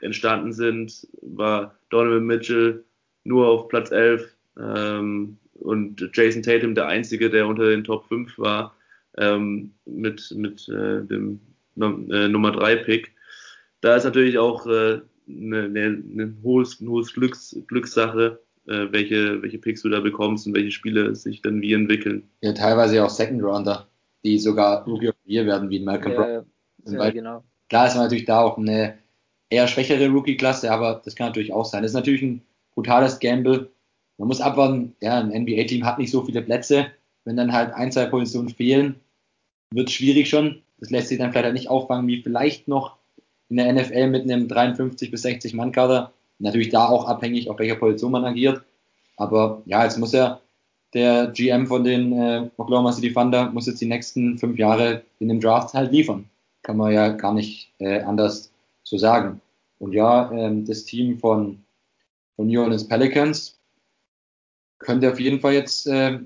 [0.01, 2.83] entstanden sind, war Donovan Mitchell
[3.23, 8.37] nur auf Platz 11 ähm, und Jason Tatum der einzige, der unter den Top 5
[8.37, 8.75] war
[9.17, 11.39] ähm, mit, mit äh, dem
[11.79, 13.15] Nummer 3 Pick.
[13.81, 19.41] Da ist natürlich auch äh, eine, eine, eine hohes, eine hohes Glücks, Glückssache, äh, welche,
[19.41, 22.29] welche Picks du da bekommst und welche Spiele sich dann wie entwickeln.
[22.41, 23.87] Ja, teilweise auch Second Rounder,
[24.23, 26.45] die sogar Rookie of the Year werden, wie Malcolm ja, Brown.
[26.85, 27.43] Ja, genau.
[27.69, 28.97] Klar ist natürlich da auch eine
[29.49, 31.83] eher schwächere Rookie-Klasse, aber das kann natürlich auch sein.
[31.83, 32.41] Das ist natürlich ein
[32.73, 33.69] brutales Gamble.
[34.17, 36.87] Man muss abwarten, ja, ein NBA-Team hat nicht so viele Plätze.
[37.25, 38.99] Wenn dann halt ein, zwei Positionen fehlen,
[39.71, 40.61] wird es schwierig schon.
[40.79, 42.97] Das lässt sich dann vielleicht halt nicht auffangen, wie vielleicht noch
[43.49, 46.13] in der NFL mit einem 53 bis 60 Mann Kader.
[46.39, 48.61] Natürlich da auch abhängig, auf welcher Position man agiert.
[49.17, 50.39] Aber ja, jetzt muss ja
[50.93, 55.27] der GM von den äh, Oklahoma City Thunder muss jetzt die nächsten fünf Jahre in
[55.27, 56.29] dem Draft halt liefern.
[56.61, 58.51] Kann man ja gar nicht äh, anders
[58.83, 59.41] so sagen.
[59.79, 61.63] Und ja, ähm, das Team von,
[62.35, 63.57] von New Orleans Pelicans
[64.79, 66.19] könnte auf jeden Fall jetzt äh,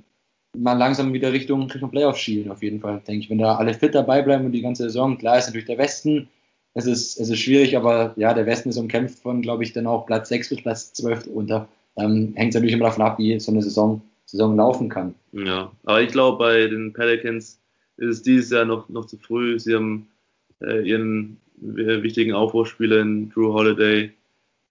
[0.56, 3.30] mal langsam wieder Richtung, Richtung Playoff schielen, auf jeden Fall, denke ich.
[3.30, 6.30] Wenn da alle fit dabei bleiben und die ganze Saison, klar ist natürlich der Westen,
[6.76, 9.88] es ist, es ist schwierig, aber ja, der Westen ist umkämpft von, glaube ich, dann
[9.88, 11.68] auch Platz 6 bis Platz 12 unter.
[11.98, 15.14] Ähm, hängt natürlich immer davon ab, wie so eine Saison, Saison laufen kann.
[15.34, 17.60] Ja, aber ich glaube, bei den Pelicans
[17.98, 19.60] ist es dieses Jahr noch, noch zu früh.
[19.60, 20.08] Sie haben
[20.62, 24.12] äh, ihren äh, wichtigen Aufbauspieler in Drew Holiday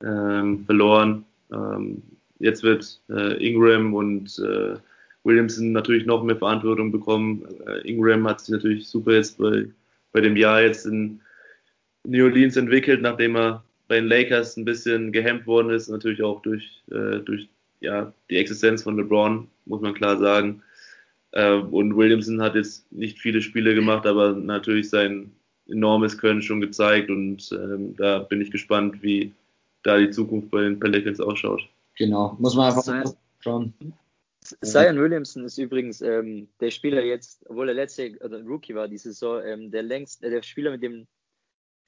[0.05, 1.25] ähm, verloren.
[1.53, 2.03] Ähm,
[2.41, 4.77] jetzt wird äh, Ingram und äh,
[5.25, 7.47] Williamson natürlich noch mehr Verantwortung bekommen.
[7.67, 9.67] Äh, Ingram hat sich natürlich super jetzt bei,
[10.13, 11.21] bei dem Jahr jetzt in
[12.05, 16.43] New Orleans entwickelt, nachdem er bei den Lakers ein bisschen gehemmt worden ist, natürlich auch
[16.43, 17.49] durch, äh, durch
[17.81, 20.63] ja, die Existenz von LeBron, muss man klar sagen.
[21.33, 25.31] Äh, und Williamson hat jetzt nicht viele Spiele gemacht, aber natürlich sein
[25.69, 29.33] enormes Können schon gezeigt und ähm, da bin ich gespannt, wie
[29.85, 31.63] da die Zukunft bei den Pelicans ausschaut.
[31.97, 33.73] Genau, muss man einfach schauen.
[34.43, 39.13] Zion Williamson ist übrigens ähm, der Spieler jetzt, obwohl er letzte oder Rookie war diese
[39.13, 41.07] Saison, ähm, der längst, äh, der Spieler mit dem,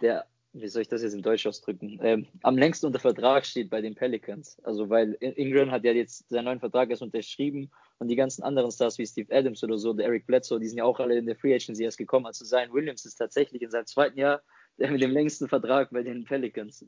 [0.01, 3.71] der wie soll ich das jetzt in Deutsch ausdrücken, ähm, am längsten unter Vertrag steht
[3.71, 4.57] bei den Pelicans.
[4.63, 8.71] Also weil Ingram hat ja jetzt seinen neuen Vertrag erst unterschrieben und die ganzen anderen
[8.71, 11.27] Stars wie Steve Adams oder so, der Eric Bledsoe, die sind ja auch alle in
[11.27, 12.27] der Free Agency erst gekommen.
[12.27, 14.43] Also sein Williams ist tatsächlich in seinem zweiten Jahr
[14.79, 16.85] der mit dem längsten Vertrag bei den Pelicans.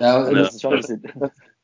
[0.00, 0.48] Ja, ja.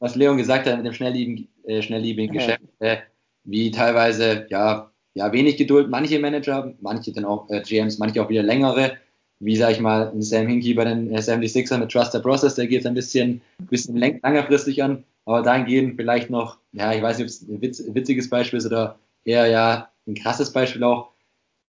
[0.00, 2.40] was Leon gesagt hat mit dem schnelllebigen, äh, schnelllebigen ja.
[2.40, 2.98] Geschäft, äh,
[3.44, 8.22] wie teilweise ja, ja wenig Geduld manche Manager haben, manche dann auch äh, GMs, manche
[8.22, 8.98] auch wieder längere
[9.40, 12.54] wie sag ich mal, ein Sam Hinkie bei den 76ers äh, mit Trust the Process,
[12.54, 17.24] der geht ein bisschen, bisschen längerfristig an, aber dahingehend vielleicht noch, ja, ich weiß nicht,
[17.24, 21.12] ob es ein witz, witziges Beispiel ist oder eher ja ein krasses Beispiel auch,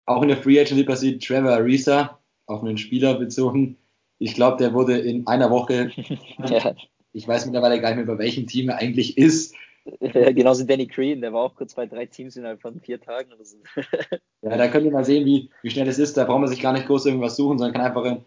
[0.07, 3.77] auch in der Free Agency passiert, Trevor Ariza, auf einen Spieler bezogen.
[4.19, 5.91] Ich glaube, der wurde in einer Woche,
[6.47, 6.75] ja.
[7.13, 9.55] ich weiß mittlerweile gar nicht mehr, bei welchem Team er eigentlich ist,
[10.01, 13.33] ja, genauso Danny Green, der war auch kurz bei drei Teams innerhalb von vier Tagen
[13.33, 13.57] oder so.
[14.43, 16.17] ja, da könnt ihr mal sehen, wie, wie schnell es ist.
[16.17, 18.25] Da braucht man sich gar nicht groß irgendwas suchen, sondern kann einfach in,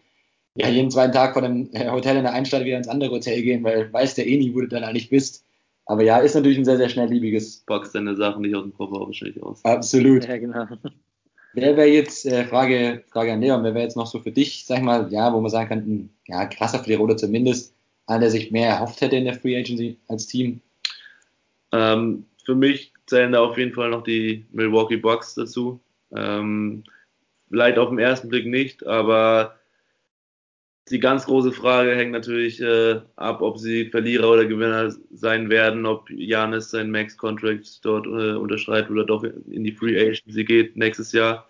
[0.55, 3.41] ja, jeden zweiten Tag von dem äh, Hotel in der Einstadt wieder ins andere Hotel
[3.41, 5.45] gehen, weil weiß der eh nie, wo du dann eigentlich bist.
[5.85, 7.63] Aber ja, ist natürlich ein sehr, sehr schnellliebiges.
[7.65, 9.63] Packst deine Sachen nicht aus dem Koffer wahrscheinlich aus.
[9.65, 10.27] Absolut.
[10.27, 10.65] Ja, genau.
[11.53, 14.65] Wer wäre jetzt, äh, Frage, Frage an Leon, wer wäre jetzt noch so für dich,
[14.65, 17.73] sag ich mal, ja, wo man sagen kann, ein ja, krasser Verlierer oder zumindest
[18.07, 20.61] einer, der sich mehr erhofft hätte in der Free Agency als Team?
[21.71, 25.79] Ähm, für mich zählen da auf jeden Fall noch die Milwaukee Bucks dazu.
[26.15, 26.83] Ähm,
[27.49, 29.59] vielleicht auf den ersten Blick nicht, aber
[30.91, 35.85] die ganz große Frage hängt natürlich äh, ab, ob sie Verlierer oder Gewinner sein werden,
[35.85, 41.11] ob Janis seinen Max-Contract dort äh, unterschreibt oder doch in die Free Agency geht nächstes
[41.13, 41.47] Jahr.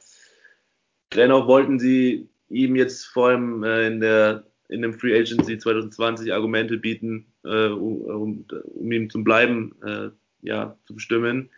[1.13, 6.31] Dennoch wollten sie ihm jetzt vor allem äh, in der in dem Free Agency 2020
[6.31, 10.09] Argumente bieten, äh, um, um, ihm zum Bleiben äh,
[10.43, 11.49] ja, zu bestimmen.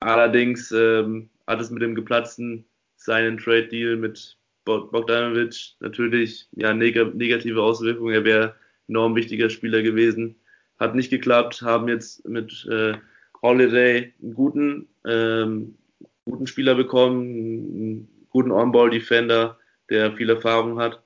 [0.00, 2.64] Allerdings ähm, hat es mit dem geplatzten
[2.96, 8.14] seinen Trade Deal mit Bogdanovic natürlich ja, neg negative Auswirkungen.
[8.14, 8.54] Er wäre
[8.88, 10.36] enorm wichtiger Spieler gewesen.
[10.78, 12.94] Hat nicht geklappt, haben jetzt mit äh,
[13.42, 15.76] Holiday einen guten, ähm,
[16.24, 19.58] guten Spieler bekommen, einen guten On-Ball-Defender,
[19.90, 21.02] der viel Erfahrung hat.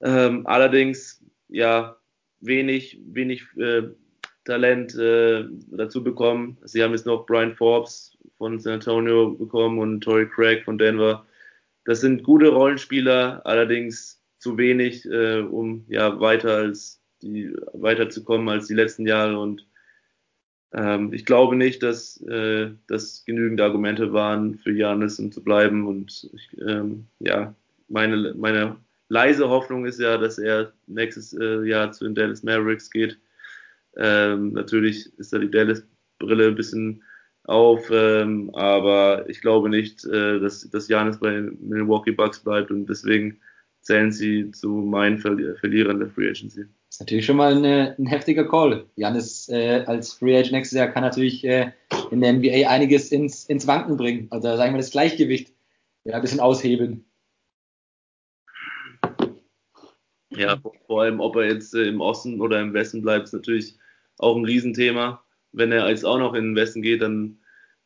[0.00, 1.96] Ähm, allerdings, ja,
[2.40, 3.82] wenig, wenig äh,
[4.44, 6.56] Talent äh, dazu bekommen.
[6.64, 11.26] Sie haben jetzt noch Brian Forbes von San Antonio bekommen und Torrey Craig von Denver.
[11.86, 18.66] Das sind gute Rollenspieler, allerdings zu wenig, äh, um ja weiter als die weiterzukommen als
[18.66, 19.66] die letzten Jahre und
[20.72, 25.86] ähm, ich glaube nicht, dass äh, das genügend Argumente waren für Janis, um zu bleiben
[25.86, 27.54] und ich, ähm, ja
[27.88, 28.76] meine meine
[29.08, 33.18] leise Hoffnung ist ja, dass er nächstes äh, Jahr zu den Dallas Mavericks geht.
[33.96, 37.02] Ähm, natürlich ist da die Dallas-Brille ein bisschen
[37.46, 42.86] auf, ähm, aber ich glaube nicht, äh, dass, dass Janis bei Milwaukee Bucks bleibt und
[42.86, 43.40] deswegen
[43.80, 46.62] zählen sie zu meinen Ver Verlierern der Free Agency.
[46.62, 48.86] Das ist natürlich schon mal eine, ein heftiger Call.
[48.96, 51.70] Janis äh, als Free Agent nächstes Jahr kann natürlich äh,
[52.10, 54.26] in der NBA einiges ins, ins Wanken bringen.
[54.30, 55.52] Also sagen wir das Gleichgewicht
[56.04, 57.04] ja, ein bisschen aushebeln.
[60.30, 63.76] Ja, vor allem, ob er jetzt äh, im Osten oder im Westen bleibt, ist natürlich
[64.18, 65.24] auch ein Riesenthema.
[65.52, 67.38] Wenn er jetzt auch noch in den Westen geht, dann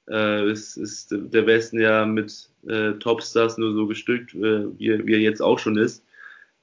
[0.09, 5.15] äh, ist, ist der Westen ja mit äh, Topstars nur so gestückt, äh, wie, wie
[5.15, 6.05] er jetzt auch schon ist.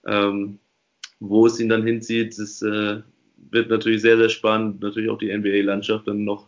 [0.05, 0.59] Ähm,
[1.19, 3.01] wo es ihn dann hinzieht, das äh,
[3.51, 4.81] wird natürlich sehr, sehr spannend.
[4.81, 6.47] Natürlich auch die NBA-Landschaft dann noch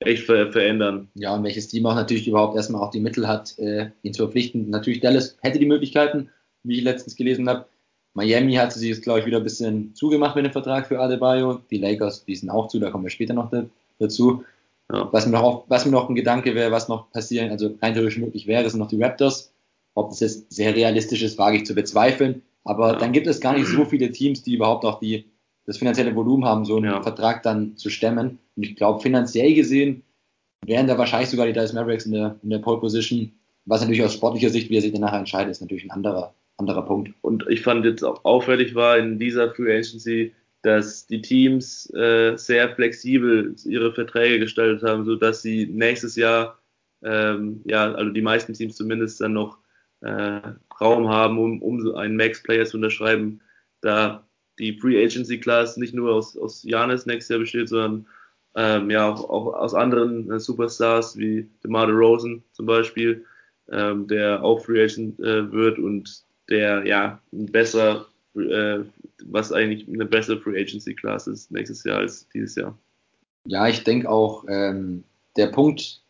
[0.00, 1.08] echt ver verändern.
[1.14, 4.22] Ja, und welches Team auch natürlich überhaupt erstmal auch die Mittel hat, äh, ihn zu
[4.22, 4.70] verpflichten.
[4.70, 6.30] Natürlich Dallas hätte die Möglichkeiten,
[6.62, 7.66] wie ich letztens gelesen habe.
[8.14, 11.60] Miami hat sich jetzt, glaube ich, wieder ein bisschen zugemacht mit dem Vertrag für Adebayo.
[11.70, 13.52] Die Lakers, die sind auch zu, da kommen wir später noch
[13.98, 14.44] dazu.
[14.92, 15.08] Ja.
[15.12, 17.92] Was, mir noch auf, was mir noch ein Gedanke wäre, was noch passieren, also rein
[17.92, 19.52] theoretisch möglich wäre, sind noch die Raptors.
[19.94, 22.42] Ob das jetzt sehr realistisch ist, wage ich zu bezweifeln.
[22.64, 22.98] Aber ja.
[22.98, 25.26] dann gibt es gar nicht so viele Teams, die überhaupt auch die,
[25.66, 27.02] das finanzielle Volumen haben, so einen ja.
[27.02, 28.38] Vertrag dann zu stemmen.
[28.56, 30.02] Und ich glaube, finanziell gesehen
[30.64, 33.32] wären da wahrscheinlich sogar die Dallas Mavericks in der, in der Pole Position,
[33.64, 36.34] was natürlich aus sportlicher Sicht, wie er sich dann nachher entscheidet, ist natürlich ein anderer,
[36.58, 37.14] anderer Punkt.
[37.22, 42.36] Und ich fand jetzt auch auffällig war in dieser Free Agency, dass die Teams äh,
[42.36, 46.58] sehr flexibel ihre Verträge gestaltet haben, so dass sie nächstes Jahr,
[47.02, 49.58] ähm, ja, also die meisten Teams zumindest dann noch
[50.00, 50.40] äh,
[50.80, 53.40] Raum haben, um, um einen Max-Player zu unterschreiben,
[53.80, 54.26] da
[54.58, 58.06] die Free Agency Class nicht nur aus, aus Janis nächstes Jahr besteht, sondern
[58.56, 63.24] ähm, ja auch, auch aus anderen äh, Superstars wie DeMar Rosen zum Beispiel,
[63.70, 68.84] ähm, der auch Free Agent äh, wird und der ja besser äh,
[69.24, 72.76] was eigentlich eine bessere Free Agency Class ist nächstes Jahr als dieses Jahr.
[73.46, 75.04] Ja, ich denke auch, ähm,
[75.36, 76.02] der Punkt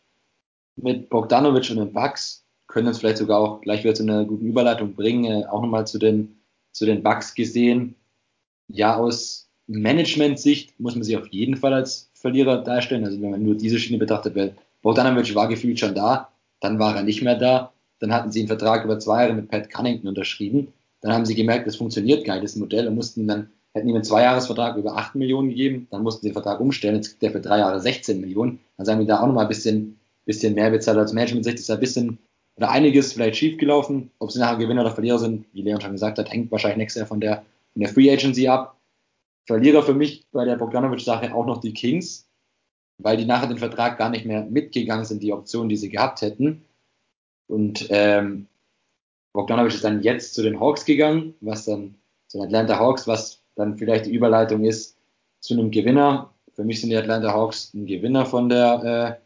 [0.76, 4.46] mit Bogdanovic und den Bucks können uns vielleicht sogar auch gleich wieder zu einer guten
[4.46, 6.36] Überleitung bringen, äh, auch nochmal zu den,
[6.72, 7.94] zu den Bucks gesehen.
[8.68, 13.04] Ja, aus Management-Sicht muss man sich auf jeden Fall als Verlierer darstellen.
[13.04, 16.30] Also wenn man nur diese Schiene betrachtet, weil Bogdanovic war gefühlt schon da,
[16.60, 19.48] dann war er nicht mehr da, dann hatten sie einen Vertrag über zwei Jahre mit
[19.48, 23.26] Pat Cunnington unterschrieben dann haben sie gemerkt, das funktioniert gar nicht, das Modell, und mussten
[23.26, 26.96] dann, hätten ihm einen Zweijahresvertrag über 8 Millionen gegeben, dann mussten sie den Vertrag umstellen,
[26.96, 28.60] jetzt kriegt der für drei Jahre 16 Millionen.
[28.76, 31.44] Dann sagen wir da auch nochmal ein bisschen, bisschen mehr bezahlt als Management.
[31.44, 32.18] Sicht ist ein bisschen
[32.56, 34.10] oder einiges vielleicht schiefgelaufen.
[34.18, 37.00] Ob sie nachher Gewinner oder Verlierer sind, wie Leon schon gesagt hat, hängt wahrscheinlich nächstes
[37.00, 38.76] Jahr von der, von der Free Agency ab.
[39.46, 42.26] Verlierer für mich bei der Bogdanovic-Sache auch noch die Kings,
[42.98, 46.20] weil die nachher den Vertrag gar nicht mehr mitgegangen sind, die Optionen, die sie gehabt
[46.20, 46.64] hätten.
[47.48, 48.46] Und ähm,
[49.32, 51.94] Bogdanovic ist dann jetzt zu den Hawks gegangen, was dann
[52.28, 54.96] zu den Atlanta Hawks, was dann vielleicht die Überleitung ist
[55.40, 56.32] zu einem Gewinner.
[56.54, 59.24] Für mich sind die Atlanta Hawks ein Gewinner von der, äh,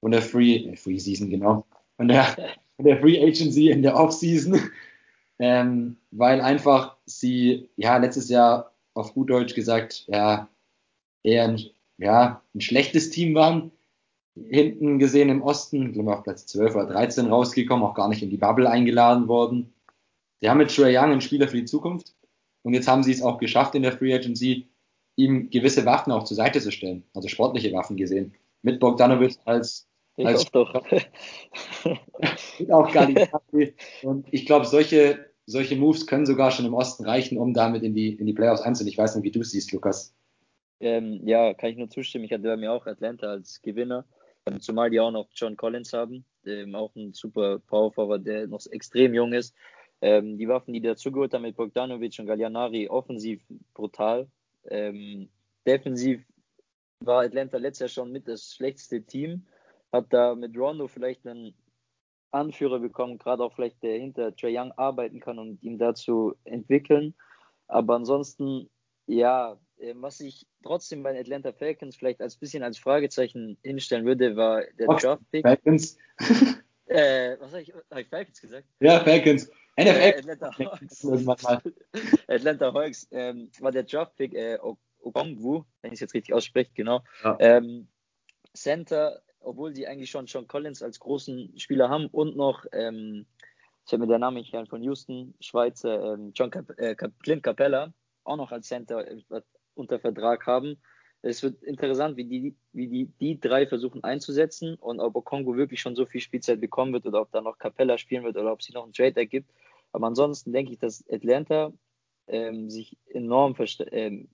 [0.00, 1.64] von der Free, äh, Free Season, genau,
[1.96, 2.24] von der,
[2.76, 4.58] von der Free Agency in der Off-Season,
[5.38, 10.48] ähm, weil einfach sie, ja, letztes Jahr auf gut Deutsch gesagt, ja,
[11.22, 11.60] eher ein,
[11.98, 13.70] ja, ein schlechtes Team waren,
[14.34, 18.22] hinten gesehen im Osten, ich glaube auf Platz 12 oder 13 rausgekommen, auch gar nicht
[18.22, 19.72] in die Bubble eingeladen worden.
[20.40, 22.14] Sie haben mit Trey Young einen Spieler für die Zukunft
[22.62, 24.68] und jetzt haben sie es auch geschafft in der Free Agency,
[25.16, 28.34] ihm gewisse Waffen auch zur Seite zu stellen, also sportliche Waffen gesehen.
[28.62, 30.72] Mit Bogdanovic als ich als doch.
[32.70, 33.30] auch gar nicht.
[34.02, 37.94] Und ich glaube, solche, solche Moves können sogar schon im Osten reichen, um damit in
[37.94, 38.92] die, in die Playoffs einzunehmen.
[38.92, 40.14] Ich weiß nicht, wie du es siehst, Lukas.
[40.80, 42.24] Ähm, ja, kann ich nur zustimmen.
[42.24, 44.04] Ich hatte bei mir auch Atlanta als Gewinner.
[44.46, 48.46] Ähm, zumal die auch noch John Collins haben, ähm, auch ein super Power Forward, der
[48.46, 49.54] noch extrem jung ist.
[50.00, 53.42] Ähm, die Waffen, die dazugeholt haben mit Bogdanovic und Gallianari, offensiv
[53.72, 54.28] brutal.
[54.68, 55.30] Ähm,
[55.66, 56.22] defensiv
[57.00, 59.46] war Atlanta letztes Jahr schon mit das schlechteste Team.
[59.92, 61.54] Hat da mit Rondo vielleicht einen
[62.30, 67.14] Anführer bekommen, gerade auch vielleicht der hinter Trae Young arbeiten kann und ihn dazu entwickeln.
[67.68, 68.68] Aber ansonsten,
[69.06, 69.58] ja,
[69.94, 74.62] was ich trotzdem bei den Atlanta Falcons vielleicht als bisschen als Fragezeichen hinstellen würde, war
[74.78, 75.42] der Draft-Pick.
[75.42, 75.98] Falcons.
[76.86, 78.66] äh, was habe ich, hab ich Falcons gesagt?
[78.80, 79.50] Ja, Falcons.
[79.76, 79.88] NFL.
[79.88, 81.04] Äh, Atlanta Hawks.
[82.28, 84.58] Atlanta Hawks ähm, war der Draft-Pick äh,
[85.04, 87.02] Okongwu, wenn ich es jetzt richtig ausspreche, genau.
[87.22, 87.36] Ja.
[87.40, 87.88] Ähm,
[88.54, 93.26] Center, obwohl sie eigentlich schon John Collins als großen Spieler haben und noch, ähm,
[93.86, 97.92] ich habe mir den Namen nicht von Houston, Schweizer, ähm, John Cap äh, Clint Capella,
[98.22, 99.20] auch noch als Center äh,
[99.74, 100.76] unter Vertrag haben.
[101.22, 105.80] Es wird interessant, wie die, wie die, die drei versuchen einzusetzen und ob Okongo wirklich
[105.80, 108.62] schon so viel Spielzeit bekommen wird oder ob da noch Capella spielen wird oder ob
[108.62, 109.50] sie noch einen Trade ergibt.
[109.92, 111.72] Aber ansonsten denke ich, dass Atlanta
[112.26, 113.54] ähm, sich enorm
[113.90, 114.28] ähm,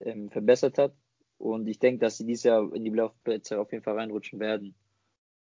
[0.00, 0.94] ähm, verbessert hat
[1.38, 4.74] und ich denke, dass sie dieses Jahr in die Playoff-Plätze auf jeden Fall reinrutschen werden.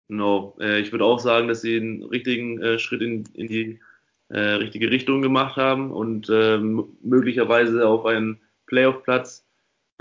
[0.08, 3.80] No, äh, ich würde auch sagen, dass sie einen richtigen äh, Schritt in, in die
[4.28, 8.40] äh, richtige Richtung gemacht haben und ähm, möglicherweise auf einen
[8.72, 9.44] Playoff-Platz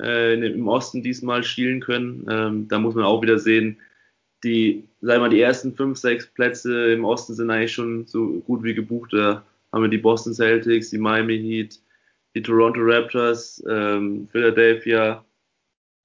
[0.01, 2.25] äh, im Osten diesmal schielen können.
[2.29, 3.77] Ähm, da muss man auch wieder sehen,
[4.43, 8.39] die, sagen wir mal, die ersten fünf, sechs Plätze im Osten sind eigentlich schon so
[8.39, 9.11] gut wie gebucht.
[9.13, 11.79] Da haben wir die Boston Celtics, die Miami Heat,
[12.33, 15.23] die Toronto Raptors, ähm, Philadelphia,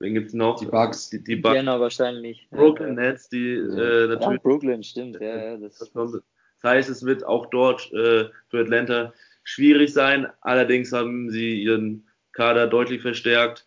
[0.01, 0.59] wen gibt's noch?
[0.59, 1.09] Die Bucks.
[1.11, 1.55] Die, die Bucks.
[1.55, 2.49] Vienna wahrscheinlich.
[2.51, 4.21] Brooklyn Nets, die äh, natürlich.
[4.21, 5.21] Ja, Brooklyn, stimmt.
[5.21, 6.23] Ja, das, das, das
[6.65, 9.15] heißt, es wird auch dort äh, für Atlanta
[9.45, 10.27] schwierig sein.
[10.41, 12.06] Allerdings haben sie ihren
[12.37, 13.67] Kader deutlich verstärkt.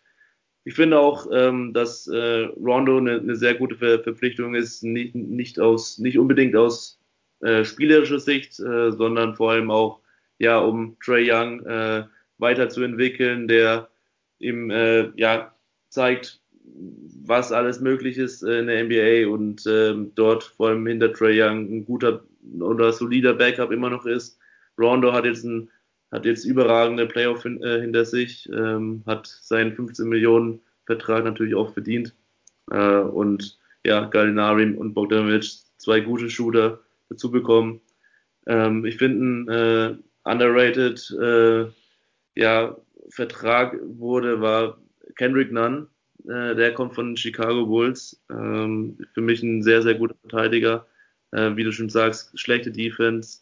[0.64, 5.14] Ich finde auch, ähm, dass äh, Rondo eine, eine sehr gute Ver Verpflichtung ist, nicht,
[5.14, 7.00] nicht, aus, nicht unbedingt aus
[7.40, 10.00] äh, spielerischer Sicht, äh, sondern vor allem auch,
[10.38, 12.04] ja, um Trey Young äh,
[12.38, 13.88] weiterzuentwickeln, der
[14.38, 15.54] ihm äh, ja,
[15.88, 21.12] zeigt, was alles möglich ist äh, in der NBA und ähm, dort vor allem hinter
[21.12, 22.22] Trey Young ein guter
[22.60, 24.38] oder solider Backup immer noch ist.
[24.78, 25.70] Rondo hat jetzt ein
[26.10, 31.54] hat jetzt überragende Playoff hin, äh, hinter sich, ähm, hat seinen 15 Millionen Vertrag natürlich
[31.54, 32.14] auch verdient.
[32.70, 35.44] Äh, und ja, Gallinari und Bogdanovic,
[35.78, 36.80] zwei gute Shooter.
[37.08, 37.80] dazu bekommen.
[38.46, 41.66] Ähm, ich finde, ein äh, underrated äh,
[42.36, 42.76] ja,
[43.10, 44.78] Vertrag wurde, war
[45.16, 45.88] Kendrick Nunn.
[46.28, 48.20] Äh, der kommt von Chicago Bulls.
[48.30, 50.86] Ähm, für mich ein sehr, sehr guter Verteidiger.
[51.32, 53.40] Äh, wie du schon sagst, schlechte Defense.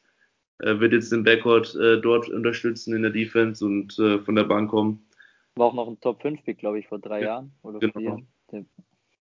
[0.60, 4.70] Äh, wird jetzt den Backcourt äh, dort unterstützen in der Defense und von der Bank
[4.70, 5.04] kommen.
[5.56, 8.20] War auch noch ein Top 5 Pick, glaube ich, vor drei ja, Jahren oder genau.
[8.50, 8.64] vier.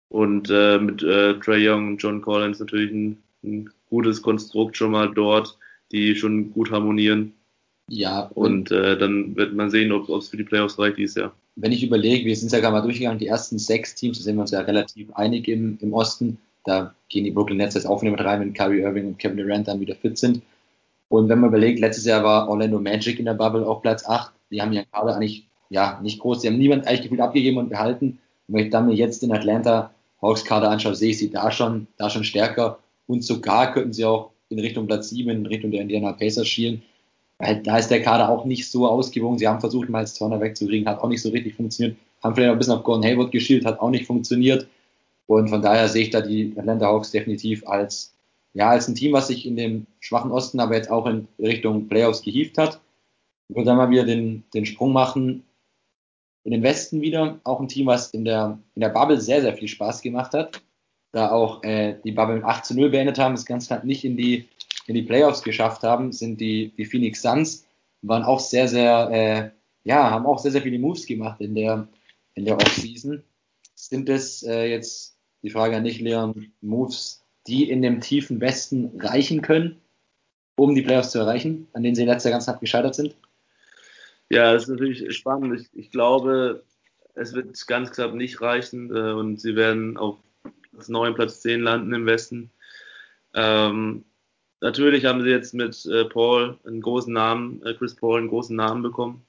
[0.10, 4.92] Und äh, mit äh, Trey Young und John Collins natürlich ein, ein, gutes Konstrukt schon
[4.92, 5.58] mal dort,
[5.94, 7.34] die schon gut harmonieren.
[7.90, 8.30] Ja.
[8.34, 11.34] Und äh, dann wird man sehen, ob es für die Playoffs reicht dieses Jahr.
[11.56, 14.36] Wenn ich überlege, wir sind ja gerade mal durchgegangen, die ersten sechs Teams, da sind
[14.36, 16.38] wir uns ja relativ einig im, im Osten.
[16.66, 19.70] Da gehen die Brooklyn Nets jetzt auch mit rein, wenn Kyrie Irving und Kevin Durant
[19.70, 20.42] dann wieder fit sind.
[21.10, 24.32] Und wenn man überlegt, letztes Jahr war Orlando Magic in der Bubble auf Platz 8.
[24.52, 27.70] Die haben ja gerade eigentlich, ja, nicht groß, die haben niemand eigentlich gefühlt abgegeben und
[27.70, 28.20] behalten.
[28.48, 29.92] Und wenn ich dann mir jetzt in Atlanta
[30.22, 32.80] Hawks Kader anschaue, sehe ich sie da schon, da schon stärker.
[33.08, 36.82] Und sogar könnten sie auch in Richtung Platz 7, in Richtung der Indiana Pacers schielen.
[37.40, 39.38] Weil da ist der Kader auch nicht so ausgewogen.
[39.38, 41.98] Sie haben versucht, Miles Turner wegzukriegen, hat auch nicht so richtig funktioniert.
[42.24, 44.68] Haben vielleicht auch ein bisschen auf Gordon Hayward geschielt, hat auch nicht funktioniert.
[45.28, 48.14] Und von daher sehe ich da die Atlanta Hawks definitiv als,
[48.58, 51.88] ja, als ein Team, was sich in dem schwachen Osten aber jetzt auch in Richtung
[51.88, 52.82] Playoffs gehievt hat.
[53.50, 55.44] Würde dann mal wieder den, den Sprung machen
[56.44, 57.40] in den Westen wieder.
[57.44, 60.64] Auch ein Team, was in der, in der Bubble sehr, sehr viel Spaß gemacht hat.
[61.12, 64.04] Da auch äh, die Bubble mit 8 zu 0 beendet haben, das Ganze halt nicht
[64.04, 64.48] in die
[64.88, 67.66] in die Playoffs geschafft haben, sind die, die Phoenix Suns,
[68.02, 69.52] waren auch sehr, sehr, äh,
[69.84, 71.88] ja, haben auch sehr, sehr viele Moves gemacht in der,
[72.36, 73.22] in der Offseason.
[73.76, 78.92] Sind es äh, jetzt die Frage an dich, Leon, Moves, die in dem tiefen Westen
[79.00, 79.78] reichen können,
[80.56, 83.16] um die Playoffs zu erreichen, an denen sie Jahr ganz hart gescheitert sind?
[84.30, 85.62] Ja, das ist natürlich spannend.
[85.62, 86.64] Ich, ich glaube,
[87.16, 90.18] es wird ganz knapp nicht reichen äh, und sie werden auf
[90.74, 92.52] Platz 9, Platz 10 landen im Westen.
[93.34, 94.04] Ähm,
[94.60, 98.56] Natürlich haben sie jetzt mit äh, Paul einen großen Namen, äh, Chris Paul einen großen
[98.56, 99.26] Namen bekommen,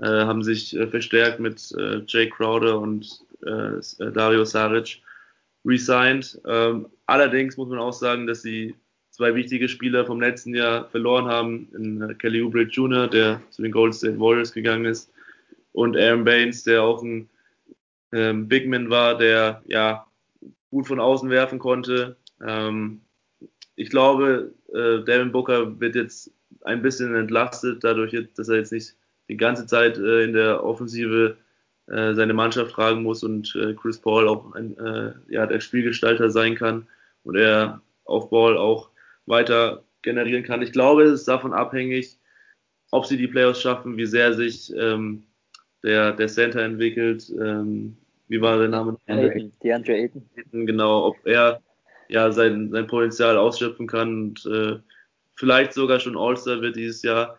[0.00, 3.24] äh, haben sich äh, verstärkt mit äh, Jay Crowder und
[4.14, 5.02] Dario Saric
[5.64, 6.40] resigned.
[6.46, 8.74] Ähm, allerdings muss man auch sagen, dass sie
[9.10, 13.72] zwei wichtige Spieler vom letzten Jahr verloren haben, in Kelly Oubre Jr., der zu den
[13.72, 15.10] Golden State Warriors gegangen ist,
[15.72, 17.28] und Aaron Baines, der auch ein
[18.12, 20.06] ähm, Bigman war, der ja
[20.70, 22.16] gut von außen werfen konnte.
[22.44, 23.00] Ähm,
[23.76, 28.96] ich glaube, äh, Devin Booker wird jetzt ein bisschen entlastet, dadurch, dass er jetzt nicht
[29.28, 31.36] die ganze Zeit äh, in der Offensive
[31.86, 36.30] äh, seine Mannschaft tragen muss und äh, Chris Paul auch ein, äh, ja, der Spielgestalter
[36.30, 36.86] sein kann
[37.24, 38.90] und er auf Ball auch
[39.26, 40.62] weiter generieren kann.
[40.62, 42.18] Ich glaube, es ist davon abhängig,
[42.90, 45.24] ob sie die Playoffs schaffen, wie sehr sich ähm,
[45.82, 47.30] der, der Center entwickelt.
[47.40, 47.96] Ähm,
[48.28, 48.96] wie war der Name?
[49.62, 50.22] DeAndre Ayton.
[50.52, 51.60] Genau, ob er
[52.08, 54.78] ja sein, sein Potenzial ausschöpfen kann und äh,
[55.34, 57.38] vielleicht sogar schon All-Star wird dieses Jahr.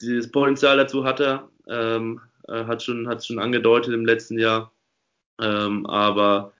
[0.00, 2.20] Dieses Potenzial dazu hat er, ähm,
[2.52, 4.72] hat schon hat schon angedeutet im letzten Jahr,
[5.40, 6.52] ähm, aber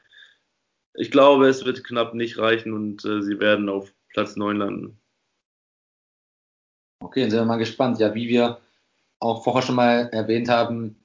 [0.95, 4.99] ich glaube, es wird knapp nicht reichen und äh, sie werden auf Platz 9 landen.
[7.01, 8.01] Okay, dann sind wir mal gespannt.
[8.01, 8.61] Ja, wie wir
[9.21, 10.97] auch vorher schon mal erwähnt haben,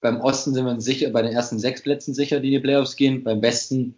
[0.00, 2.96] beim Osten sind wir sicher, bei den ersten sechs Plätzen sicher, die in die Playoffs
[2.96, 3.24] gehen.
[3.24, 3.96] Beim Westen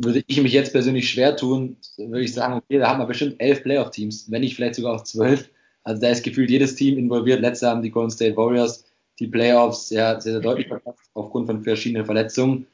[0.00, 3.36] würde ich mich jetzt persönlich schwer tun, würde ich sagen, okay, da haben wir bestimmt
[3.38, 5.50] elf Playoff-Teams, wenn nicht vielleicht sogar auch zwölf.
[5.84, 7.40] Also da ist gefühlt jedes Team involviert.
[7.40, 8.84] Letzte haben die Golden State Warriors
[9.18, 12.66] die Playoffs ja sehr, sehr deutlich verpasst aufgrund von verschiedenen Verletzungen.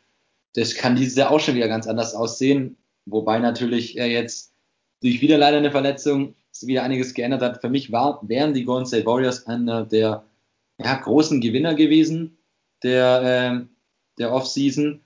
[0.55, 2.77] Das kann dieses Jahr auch schon wieder ganz anders aussehen.
[3.07, 4.53] Wobei natürlich er jetzt
[5.01, 7.61] durch wieder leider eine Verletzung wieder einiges geändert hat.
[7.61, 10.25] Für mich war, wären die Golden State Warriors einer der
[10.79, 12.39] ja, großen Gewinner gewesen
[12.83, 13.67] der, äh,
[14.19, 15.01] der Offseason.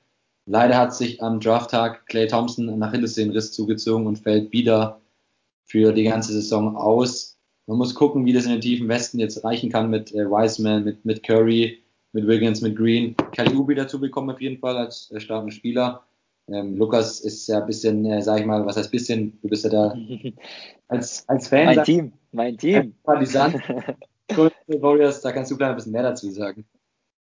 [0.47, 5.01] Leider hat sich am Drafttag Clay Thompson nach Achillessehnenriss zugezogen und fällt wieder
[5.65, 7.36] für die ganze Saison aus.
[7.67, 10.85] Man muss gucken, wie das in den tiefen Westen jetzt reichen kann mit äh, Wiseman,
[10.85, 13.17] mit, mit Curry, mit Wiggins, mit Green.
[13.33, 16.03] Kaliubi dazu bekommen auf jeden Fall als äh, starken Spieler.
[16.49, 19.65] Ähm, Lukas ist ja ein bisschen, äh, sag ich mal, was heißt bisschen, du bist
[19.65, 19.97] ja da
[20.89, 21.67] als, als Fan.
[21.67, 22.95] Mein Team, mein Team.
[23.03, 23.55] Partisan.
[24.69, 26.65] Warriors, da kannst du gleich ein bisschen mehr dazu sagen.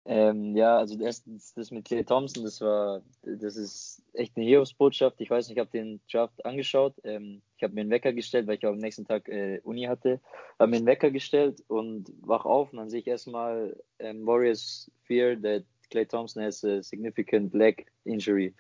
[0.06, 5.22] Ähm, ja, also erstens das mit Clay Thompson, das war, das ist echt eine Heroesbotschaft.
[5.22, 6.94] Ich weiß nicht, ich habe den Draft angeschaut.
[7.06, 10.20] Ähm, ich habe mir einen Wecker gestellt, weil ich am nächsten Tag äh, Uni hatte.
[10.60, 14.92] Habe mir einen Wecker gestellt und wach auf und dann sehe ich erstmal ähm, Warriors
[15.04, 18.54] fear that Clay Thompson has a significant leg injury.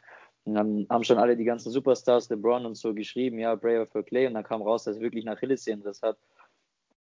[0.45, 4.03] Und dann haben schon alle die ganzen Superstars, LeBron und so geschrieben, ja, Prayer for
[4.03, 4.27] Clay.
[4.27, 6.17] Und dann kam raus, dass er wirklich nach das hat.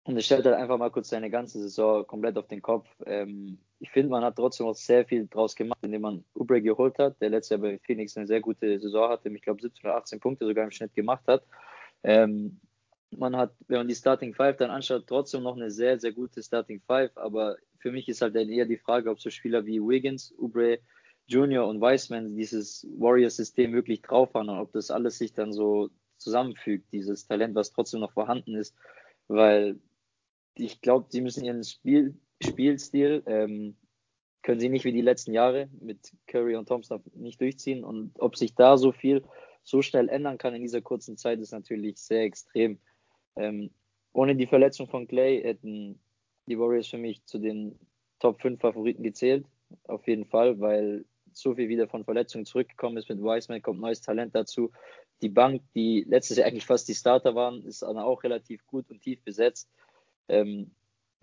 [0.05, 2.88] Und es stellt halt einfach mal kurz seine ganze Saison komplett auf den Kopf.
[3.05, 6.97] Ähm, ich finde, man hat trotzdem auch sehr viel draus gemacht, indem man Ubre geholt
[6.99, 9.97] hat, der letztes Jahr bei Phoenix eine sehr gute Saison hatte, ich glaube 17 oder
[9.97, 11.43] 18 Punkte sogar im Schnitt gemacht hat.
[12.01, 12.61] Ähm,
[13.17, 16.41] man hat, wenn man die Starting Five dann anschaut, trotzdem noch eine sehr, sehr gute
[16.41, 17.11] Starting Five.
[17.15, 20.79] Aber für mich ist halt dann eher die Frage, ob so Spieler wie Wiggins, Ubre
[21.27, 25.89] Junior und Wiseman dieses Warrior-System wirklich drauf haben und ob das alles sich dann so
[26.17, 28.73] zusammenfügt, dieses Talent, was trotzdem noch vorhanden ist.
[29.27, 29.77] Weil
[30.55, 33.75] ich glaube, sie müssen ihren Spiel, Spielstil ähm,
[34.41, 37.84] können sie nicht wie die letzten Jahre mit Curry und Thompson nicht durchziehen.
[37.84, 39.23] Und ob sich da so viel
[39.63, 42.79] so schnell ändern kann in dieser kurzen Zeit, ist natürlich sehr extrem.
[43.36, 43.71] Ähm,
[44.11, 45.99] ohne die Verletzung von Clay hätten
[46.47, 47.79] die Warriors für mich zu den
[48.19, 49.45] Top 5 Favoriten gezählt.
[49.86, 53.09] Auf jeden Fall, weil so viel wieder von Verletzungen zurückgekommen ist.
[53.09, 54.71] Mit Wiseman kommt neues Talent dazu.
[55.21, 59.01] Die Bank, die letztes Jahr eigentlich fast die Starter waren, ist auch relativ gut und
[59.01, 59.69] tief besetzt.
[60.27, 60.71] Ähm,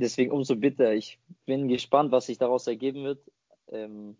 [0.01, 0.92] deswegen umso bitter.
[0.92, 3.20] Ich bin gespannt, was sich daraus ergeben wird.
[3.68, 4.16] Ähm,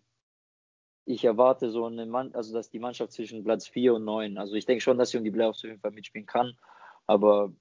[1.05, 4.53] ich erwarte so eine Mann, also dass die Mannschaft zwischen Platz 4 und 9, also
[4.55, 6.53] ich denke schon, dass sie um die Playoffs auf jeden Fall mitspielen kann,
[7.07, 7.51] aber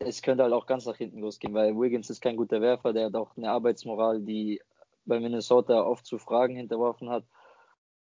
[0.00, 3.06] es könnte halt auch ganz nach hinten losgehen, weil Wiggins ist kein guter Werfer, der
[3.06, 4.60] hat auch eine Arbeitsmoral, die
[5.04, 7.24] bei Minnesota oft zu Fragen hinterworfen hat.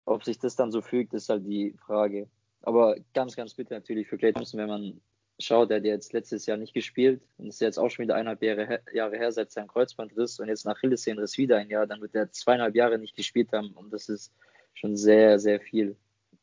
[0.04, 2.28] Ob sich das dann so fügt, ist halt die Frage.
[2.62, 5.00] Aber ganz, ganz bitter natürlich für Clay Thompson, wenn man
[5.38, 8.42] schaut, der hat jetzt letztes Jahr nicht gespielt und ist jetzt auch schon wieder eineinhalb
[8.42, 12.14] Jahre, Jahre her seit seinem Kreuzbandriss und jetzt nach Achillessehnenriss wieder ein Jahr, dann wird
[12.14, 14.32] er zweieinhalb Jahre nicht gespielt haben und das ist
[14.74, 15.96] schon sehr, sehr viel.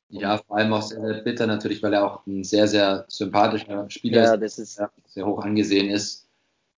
[0.09, 3.89] Ja, vor allem auch sehr, sehr bitter natürlich, weil er auch ein sehr, sehr sympathischer
[3.89, 6.27] Spieler ja, ist, der sehr hoch angesehen ist.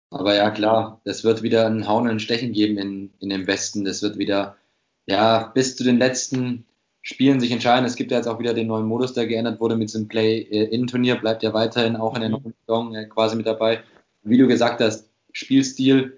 [0.09, 3.47] Aber ja, klar, das wird wieder ein Hauen und ein Stechen geben in, in dem
[3.47, 3.86] Westen.
[3.86, 4.57] Das wird wieder,
[5.05, 6.66] ja, bis zu den letzten
[7.01, 7.85] Spielen sich entscheiden.
[7.85, 11.15] Es gibt ja jetzt auch wieder den neuen Modus, der geändert wurde mit diesem Play-In-Turnier,
[11.15, 13.79] bleibt ja weiterhin auch in der neuen Saison äh, quasi mit dabei.
[14.23, 16.17] Wie du gesagt hast, Spielstil,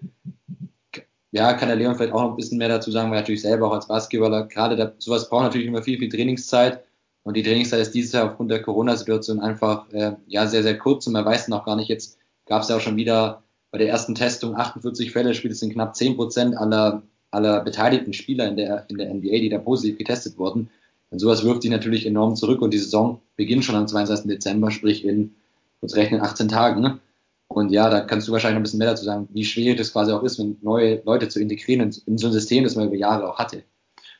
[1.31, 3.41] ja, kann der Leon vielleicht auch noch ein bisschen mehr dazu sagen, weil er natürlich
[3.41, 6.83] selber auch als Basketballer, gerade da, sowas braucht natürlich immer viel, viel Trainingszeit.
[7.23, 11.07] Und die Trainingszeit ist dieses Jahr aufgrund der Corona-Situation einfach äh, ja sehr, sehr kurz
[11.07, 13.89] und man weiß noch gar nicht, jetzt gab es ja auch schon wieder bei der
[13.89, 17.01] ersten Testung 48 Fälle, spielt es in knapp 10 Prozent aller,
[17.33, 20.69] aller beteiligten Spieler in der, in der NBA, die da positiv getestet wurden.
[21.09, 24.27] Und sowas wirft sich natürlich enorm zurück und die Saison beginnt schon am 22.
[24.27, 25.35] Dezember, sprich in,
[25.79, 26.81] kurz rechnen, 18 Tagen.
[26.81, 26.99] Ne?
[27.47, 29.93] Und ja, da kannst du wahrscheinlich noch ein bisschen mehr dazu sagen, wie schwierig das
[29.93, 32.87] quasi auch ist, wenn neue Leute zu integrieren in, in so ein System, das man
[32.87, 33.63] über Jahre auch hatte.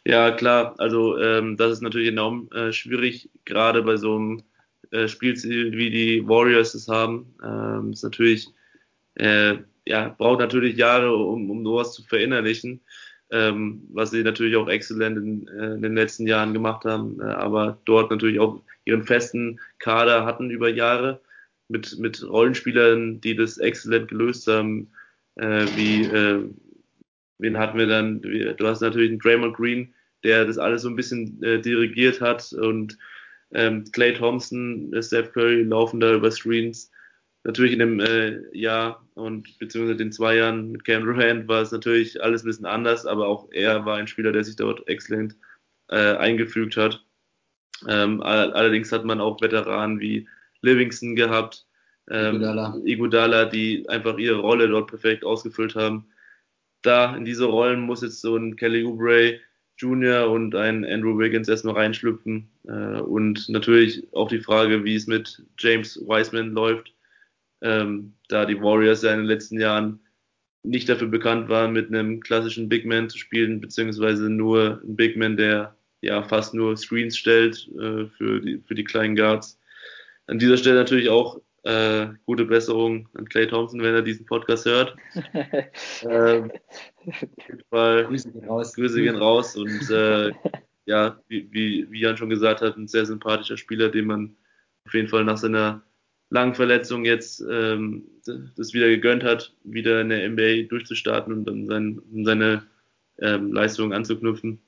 [0.06, 0.76] Ja, klar.
[0.78, 4.44] Also ähm, das ist natürlich enorm äh, schwierig, gerade bei so einem
[4.92, 7.34] äh, Spielziel wie die Warriors es haben.
[7.44, 8.50] Ähm, ist natürlich
[9.16, 9.56] äh,
[9.86, 12.82] ja, braucht natürlich Jahre, um, um sowas zu verinnerlichen,
[13.32, 17.26] ähm, was sie natürlich auch exzellent in, äh, in den letzten Jahren gemacht haben, äh,
[17.26, 21.22] aber dort natürlich auch ihren festen Kader hatten über Jahre
[21.68, 24.92] mit, mit Rollenspielern, die das exzellent gelöst haben,
[25.36, 26.44] äh, wie, äh,
[27.40, 30.96] wen hatten wir dann, du hast natürlich einen Draymond Green, der das alles so ein
[30.96, 32.98] bisschen äh, dirigiert hat und
[33.54, 36.92] ähm, Clay Thompson, Steph Curry laufen da über Screens
[37.44, 41.72] natürlich in dem äh, Jahr und beziehungsweise den zwei Jahren mit Cam Durant war es
[41.72, 45.36] natürlich alles ein bisschen anders, aber auch er war ein Spieler, der sich dort exzellent
[45.90, 47.06] äh, eingefügt hat.
[47.88, 50.28] Ähm, allerdings hat man auch Veteranen wie
[50.62, 51.66] Livingston gehabt,
[52.10, 52.82] ähm, Iguodala.
[52.86, 56.08] Iguodala, die einfach ihre Rolle dort perfekt ausgefüllt haben.
[56.82, 59.40] Da in diese Rollen muss jetzt so ein Kelly Oubre
[59.78, 60.30] Jr.
[60.30, 62.50] und ein Andrew Wiggins erstmal reinschlüpfen.
[62.68, 66.93] Äh, und natürlich auch die Frage, wie es mit James Wiseman läuft
[67.64, 70.00] ähm, da die Warriors ja in den letzten Jahren
[70.64, 75.18] nicht dafür bekannt waren, mit einem klassischen Big Man zu spielen, beziehungsweise nur ein Big
[75.18, 79.60] Man, der ja fast nur Screens stellt äh, für, die, für die kleinen Guards.
[80.28, 84.66] An dieser Stelle natürlich auch äh, gute Besserung an Clay Thompson, wenn er diesen Podcast
[84.66, 84.96] hört.
[86.04, 86.52] ähm,
[87.70, 88.74] Fall, Grüße gehen raus.
[88.74, 90.32] Grüße gehen raus und äh,
[90.86, 94.36] ja, wie, wie, wie Jan schon gesagt hat, ein sehr sympathischer Spieler, den man
[94.86, 95.82] auf jeden Fall nach seiner
[96.34, 98.06] langen Verletzung jetzt ähm,
[98.58, 102.64] das wieder gegönnt hat, wieder in der NBA durchzustarten und dann sein, seine
[103.20, 104.60] ähm, Leistungen anzuknüpfen.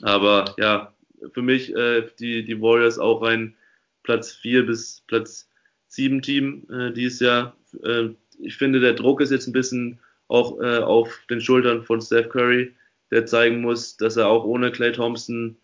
[0.00, 0.92] Aber ja,
[1.32, 3.54] für mich äh, die, die Warriors auch ein
[4.02, 5.48] Platz 4 bis Platz
[5.86, 7.56] 7 Team äh, dieses Jahr.
[7.84, 8.08] Äh,
[8.40, 12.28] ich finde, der Druck ist jetzt ein bisschen auch äh, auf den Schultern von Steph
[12.30, 12.74] Curry,
[13.12, 15.56] der zeigen muss, dass er auch ohne Clay Thompson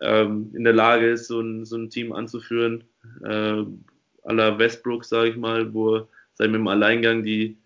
[0.00, 2.84] ähm, in der Lage ist, so ein, so ein Team anzuführen.
[3.24, 3.62] Äh,
[4.24, 6.08] aller Westbrook, sage ich mal, wo er
[6.38, 7.58] mit dem Alleingang die,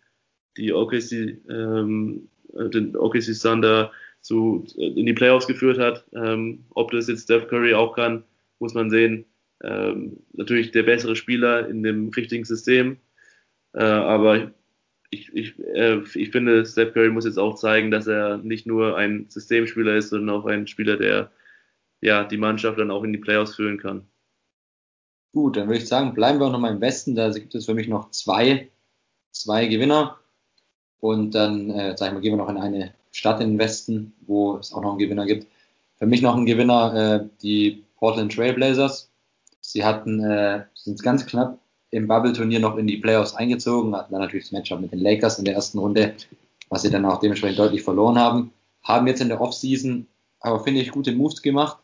[0.56, 6.06] die OKC, ähm, äh, den OKC Thunder zu, in die Playoffs geführt hat.
[6.14, 8.24] Ähm, ob das jetzt Steph Curry auch kann,
[8.58, 9.26] muss man sehen.
[9.62, 12.98] Ähm, natürlich der bessere Spieler in dem richtigen System.
[13.74, 14.52] Äh, aber
[15.10, 18.96] ich, ich, äh, ich finde, Steph Curry muss jetzt auch zeigen, dass er nicht nur
[18.96, 21.30] ein Systemspieler ist, sondern auch ein Spieler, der
[22.00, 24.06] ja die Mannschaft dann auch in die Playoffs führen kann.
[25.34, 27.16] Gut, dann würde ich sagen, bleiben wir auch nochmal im Westen.
[27.16, 28.70] Da gibt es für mich noch zwei,
[29.32, 30.16] zwei Gewinner.
[31.00, 34.56] Und dann, äh, sag ich mal, gehen wir noch in eine Stadt im Westen, wo
[34.56, 35.48] es auch noch einen Gewinner gibt.
[35.98, 39.10] Für mich noch ein Gewinner, äh, die Portland Trailblazers.
[39.60, 41.58] Sie hatten, äh, sind ganz knapp
[41.90, 45.38] im Bubble-Turnier noch in die Playoffs eingezogen, hatten dann natürlich das Matchup mit den Lakers
[45.38, 46.14] in der ersten Runde,
[46.68, 48.52] was sie dann auch dementsprechend deutlich verloren haben.
[48.82, 50.06] Haben jetzt in der Offseason
[50.40, 51.78] aber, finde ich, gute Moves gemacht.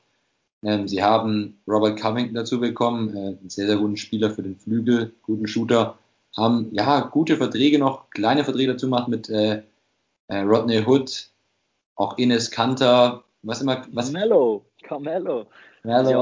[0.63, 4.57] Ähm, sie haben Robert Covington dazu bekommen, äh, einen sehr, sehr guten Spieler für den
[4.57, 5.99] Flügel, guten Shooter,
[6.37, 9.63] haben ja gute Verträge noch, kleine Verträge dazu gemacht mit äh,
[10.29, 11.31] äh, Rodney Hood,
[11.97, 14.13] auch Ines Kanter, was immer, was.
[14.13, 15.47] Mello, Carmelo.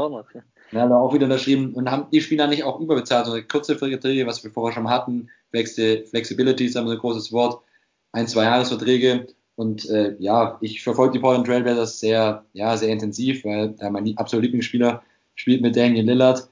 [0.07, 0.25] Auch noch.
[0.71, 4.45] Ja, auch wieder unterschrieben und haben die Spieler nicht auch überbezahlt, sondern kurze Verträge, was
[4.45, 5.31] wir vorher schon hatten.
[5.51, 7.63] Flexibility ist ein großes Wort.
[8.13, 9.27] Ein, zwei Jahresverträge.
[9.59, 14.17] Und äh, ja, ich verfolge die Portland Trailblazers sehr, ja, sehr intensiv, weil äh, mein
[14.17, 15.03] absoluter Lieblingsspieler
[15.35, 16.49] spielt mit Daniel Lillard.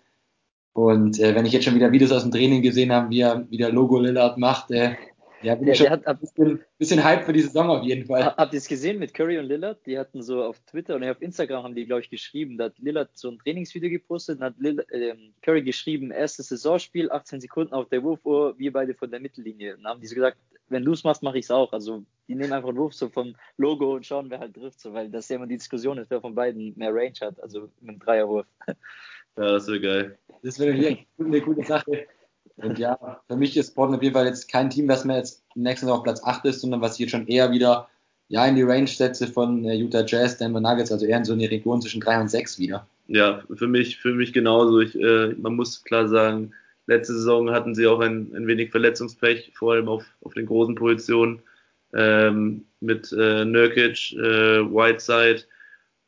[0.72, 3.48] Und äh, wenn ich jetzt schon wieder Videos aus dem Training gesehen habe, wie er
[3.48, 4.96] wieder Logo Lillard macht, äh,
[5.42, 8.06] ja, bin der, ich schon hat, ein bisschen, bisschen Hype für die Saison auf jeden
[8.06, 8.24] Fall.
[8.24, 9.84] Habt ihr es gesehen mit Curry und Lillard?
[9.86, 12.78] Die hatten so auf Twitter und auf Instagram haben die, glaube ich, geschrieben, da hat
[12.78, 17.74] Lillard so ein Trainingsvideo gepostet und hat Lillard, äh, Curry geschrieben, erstes Saisonspiel, 18 Sekunden
[17.74, 19.76] auf der Wurfuhr, wir beide von der Mittellinie.
[19.76, 21.72] Und dann haben die so gesagt, wenn du es machst, mache ich es auch.
[21.72, 24.92] Also die nehmen einfach einen Wurf so vom Logo und schauen, wer halt trifft, so,
[24.92, 27.90] weil das ja immer die Diskussion ist, wer von beiden mehr Range hat, also mit
[27.90, 28.46] einem Dreierwurf.
[29.38, 30.18] Ja, das wäre geil.
[30.42, 32.06] Das wäre eine, eine coole Sache.
[32.56, 35.44] Und ja, für mich ist Portland auf jeden Fall jetzt kein Team, was mir jetzt
[35.54, 37.88] nächstes Jahr auf Platz 8 ist, sondern was ich jetzt schon eher wieder
[38.28, 41.32] ja, in die Range setze von äh, Utah Jazz, Denver Nuggets, also eher in so
[41.32, 42.86] eine Region zwischen 3 und 6 wieder.
[43.06, 44.80] Ja, für mich, für mich genauso.
[44.80, 46.52] Ich, äh, man muss klar sagen,
[46.86, 50.74] letzte Saison hatten sie auch ein, ein wenig Verletzungspech, vor allem auf, auf den großen
[50.74, 51.40] Positionen
[51.94, 55.44] ähm, mit äh, Nurkic, äh, Whiteside.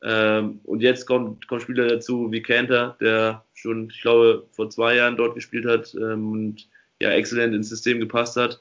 [0.03, 4.97] Ähm, und jetzt kommt, kommt Spieler dazu wie Cantor, der schon, ich glaube, vor zwei
[4.97, 6.69] Jahren dort gespielt hat ähm, und
[7.01, 8.61] ja, exzellent ins System gepasst hat.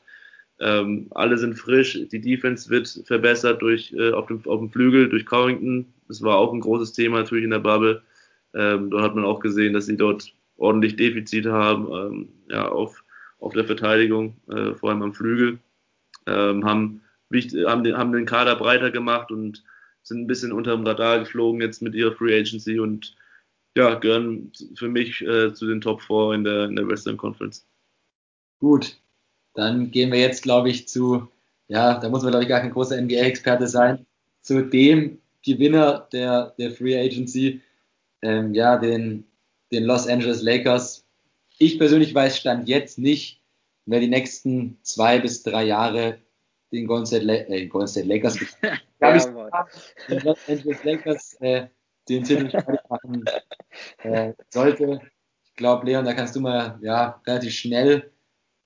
[0.59, 5.07] Ähm, alle sind frisch, die Defense wird verbessert durch äh, auf, dem, auf dem Flügel
[5.09, 5.85] durch Covington.
[6.07, 8.01] Das war auch ein großes Thema natürlich in der Bubble.
[8.53, 13.03] Ähm, dort hat man auch gesehen, dass sie dort ordentlich Defizite haben, ähm, ja, auf,
[13.39, 15.59] auf der Verteidigung, äh, vor allem am Flügel.
[16.25, 19.63] Ähm, haben, haben, den, haben den Kader breiter gemacht und
[20.01, 23.15] sind ein bisschen unter dem Radar geflogen jetzt mit ihrer Free Agency und
[23.77, 27.65] ja, gehören für mich äh, zu den Top 4 in der, in der Western Conference.
[28.59, 28.97] Gut,
[29.53, 31.27] dann gehen wir jetzt, glaube ich, zu,
[31.67, 34.05] ja, da muss man, glaube ich, gar kein großer NBA-Experte sein,
[34.41, 37.61] zu dem Gewinner der, der Free Agency,
[38.23, 39.25] ähm, ja, den,
[39.71, 41.05] den Los Angeles Lakers.
[41.59, 43.41] Ich persönlich weiß Stand jetzt nicht,
[43.85, 46.19] wer die nächsten zwei bis drei Jahre
[46.71, 48.39] den Golden State, La äh, Golden State Lakers,
[49.01, 49.23] ja, ich,
[50.09, 51.67] den Los Angeles Lakers äh,
[52.09, 52.49] den Titel
[52.89, 53.25] machen
[54.03, 55.01] äh, sollte.
[55.45, 58.11] Ich glaube, Leon, da kannst du mal ja, relativ schnell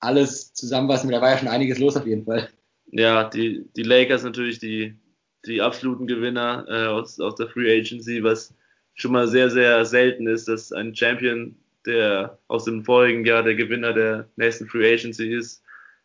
[0.00, 1.10] alles zusammenfassen.
[1.10, 2.48] Da war ja schon einiges los auf jeden Fall.
[2.86, 4.96] Ja, die, die Lakers natürlich die,
[5.46, 8.54] die absoluten Gewinner äh, aus, aus der Free Agency, was
[8.94, 13.54] schon mal sehr, sehr selten ist, dass ein Champion, der aus dem vorigen Jahr der
[13.54, 15.62] Gewinner der nächsten Free Agency ist.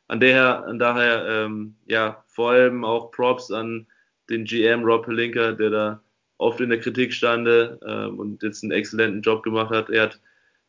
[0.08, 3.86] An, der, an daher, ähm, ja, vor allem auch Props an
[4.30, 6.04] den GM Rob Pelinka, der da
[6.38, 9.90] oft in der Kritik stande ähm, und jetzt einen exzellenten Job gemacht hat.
[9.90, 10.20] Er hat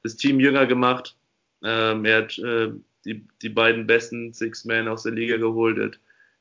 [0.03, 1.16] das Team jünger gemacht.
[1.62, 2.71] Ähm, er hat äh,
[3.05, 5.79] die, die beiden besten Six-Men aus der Liga geholt.
[5.79, 6.01] Er hat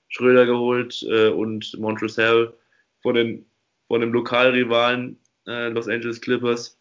[0.09, 2.53] Schröder geholt äh, und Montrezl Harrell
[3.01, 3.45] von den
[3.87, 5.17] von dem Lokalrivalen
[5.47, 6.77] äh, Los Angeles Clippers.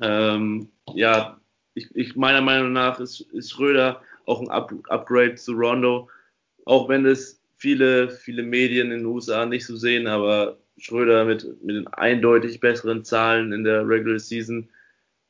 [0.00, 1.40] Ähm, ja,
[1.74, 6.08] ich, ich, meiner Meinung nach ist, ist Schröder auch ein Up, Upgrade zu Rondo,
[6.64, 11.44] auch wenn es viele, viele Medien in den USA nicht so sehen, aber Schröder mit,
[11.62, 14.68] mit den eindeutig besseren Zahlen in der Regular Season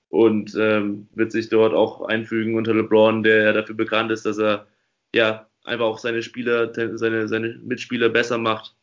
[0.09, 4.39] und ähm, wird sich dort auch einfügen unter LeBron, der ja dafür bekannt ist, dass
[4.39, 4.67] er
[5.15, 8.75] ja einfach auch seine Spieler, seine, seine Mitspieler besser macht.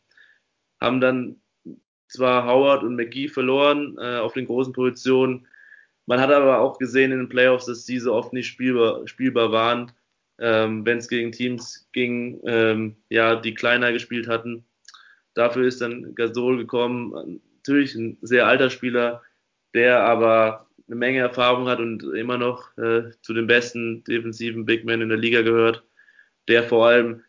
[0.80, 1.38] Haben dann
[2.08, 5.48] zwar Howard und McGee verloren äh, auf den großen Positionen.
[6.06, 9.92] Man hat aber auch gesehen in den Playoffs, dass diese oft nicht spielbar, spielbar waren,
[10.38, 14.66] ähm, wenn es gegen Teams ging, ähm, ja, die kleiner gespielt hatten.
[15.36, 17.42] Dafür ist dann Gasol gekommen.
[17.58, 19.22] Natürlich ein sehr alter Spieler,
[19.74, 24.86] der aber eine Menge Erfahrung hat und immer noch äh, zu den besten defensiven Big
[24.86, 25.84] Men in der Liga gehört,
[26.48, 27.22] der vor allem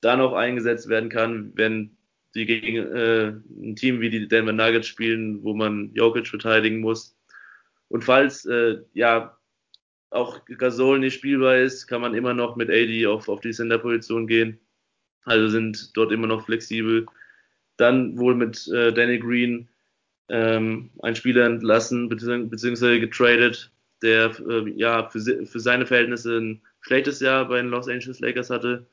[0.00, 1.96] dann auch eingesetzt werden kann, wenn
[2.34, 7.16] die gegen äh, ein Team wie die Denver Nuggets spielen, wo man Jokic verteidigen muss.
[7.88, 9.36] Und falls äh, ja
[10.10, 14.26] auch Gasol nicht spielbar ist, kann man immer noch mit AD auf, auf die Center-Position
[14.26, 14.58] gehen.
[15.24, 17.06] Also sind dort immer noch flexibel.
[17.82, 19.68] Dann wohl mit äh, Danny Green
[20.28, 23.00] ähm, ein Spieler entlassen bzw.
[23.00, 23.72] getradet,
[24.02, 28.50] der äh, ja für, für seine Verhältnisse ein schlechtes Jahr bei den Los Angeles Lakers
[28.50, 28.86] hatte.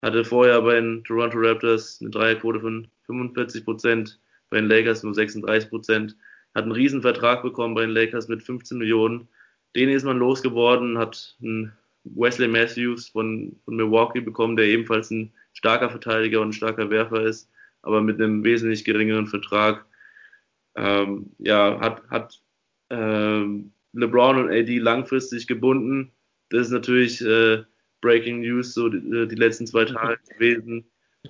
[0.00, 4.18] Hatte vorher bei den Toronto Raptors eine Dreierquote von 45 Prozent,
[4.48, 6.16] bei den Lakers nur 36 Prozent.
[6.54, 9.28] Hat einen Riesenvertrag bekommen bei den Lakers mit 15 Millionen.
[9.76, 11.72] Den ist man losgeworden, hat einen
[12.04, 17.22] Wesley Matthews von, von Milwaukee bekommen, der ebenfalls ein starker Verteidiger und ein starker Werfer
[17.24, 17.50] ist,
[17.82, 19.86] aber mit einem wesentlich geringeren Vertrag.
[20.76, 22.40] Ähm, ja, hat, hat
[22.90, 26.12] ähm, LeBron und AD langfristig gebunden.
[26.50, 27.64] Das ist natürlich äh,
[28.00, 30.84] Breaking News so die, die letzten zwei Tage gewesen.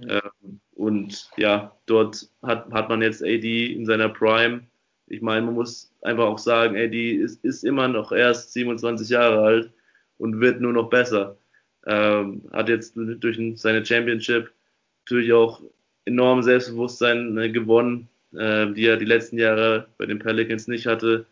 [0.08, 4.66] Ähm, und ja, dort hat, hat man jetzt AD in seiner Prime.
[5.06, 9.40] Ich meine, man muss einfach auch sagen, AD ist, ist immer noch erst 27 Jahre
[9.40, 9.72] alt
[10.18, 11.36] und wird nur noch besser.
[11.86, 14.52] Ähm, hat jetzt durch seine Championship
[15.04, 15.62] natürlich auch
[16.04, 21.26] enorm Selbstbewusstsein äh, gewonnen, äh, die er die letzten Jahre bei den Pelicans nicht hatte.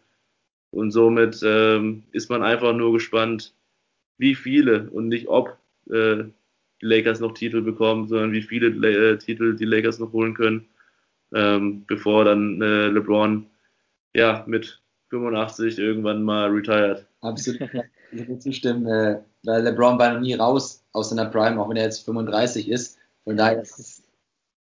[0.71, 3.55] Und somit ähm, ist man einfach nur gespannt,
[4.19, 5.57] wie viele und nicht ob
[5.91, 6.25] äh,
[6.81, 10.69] die Lakers noch Titel bekommen, sondern wie viele äh, Titel die Lakers noch holen können,
[11.35, 13.47] ähm, bevor dann äh, LeBron
[14.15, 17.07] ja mit 85 irgendwann mal retired.
[17.23, 17.71] Absolut,
[18.13, 21.77] ich will zustimmen, äh, weil LeBron war noch nie raus aus seiner Prime, auch wenn
[21.77, 22.99] er jetzt 35 ist.
[23.25, 23.98] Von daher ist es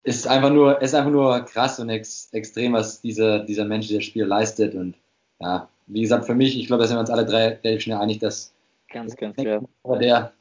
[0.05, 4.00] ist einfach nur, ist einfach nur krass und ex, extrem, was dieser, dieser Mensch, dieser
[4.00, 4.74] Spiel leistet.
[4.74, 4.96] Und
[5.40, 7.98] ja, wie gesagt, für mich, ich glaube, da sind wir uns alle drei relativ schnell
[7.98, 8.53] einig, dass
[8.88, 9.62] ganz, ganz klar.
[10.00, 10.32] der,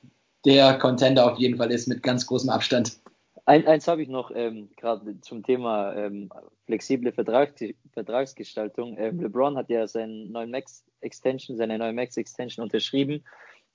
[0.45, 2.99] der Contender auf jeden Fall ist mit ganz großem Abstand.
[3.45, 6.29] Ein, eins habe ich noch ähm, gerade zum Thema ähm,
[6.65, 7.53] flexible Vertrag,
[7.91, 8.97] Vertragsgestaltung.
[8.97, 13.23] Ähm, LeBron hat ja seinen neuen Max Extension, seine neue Max Extension unterschrieben.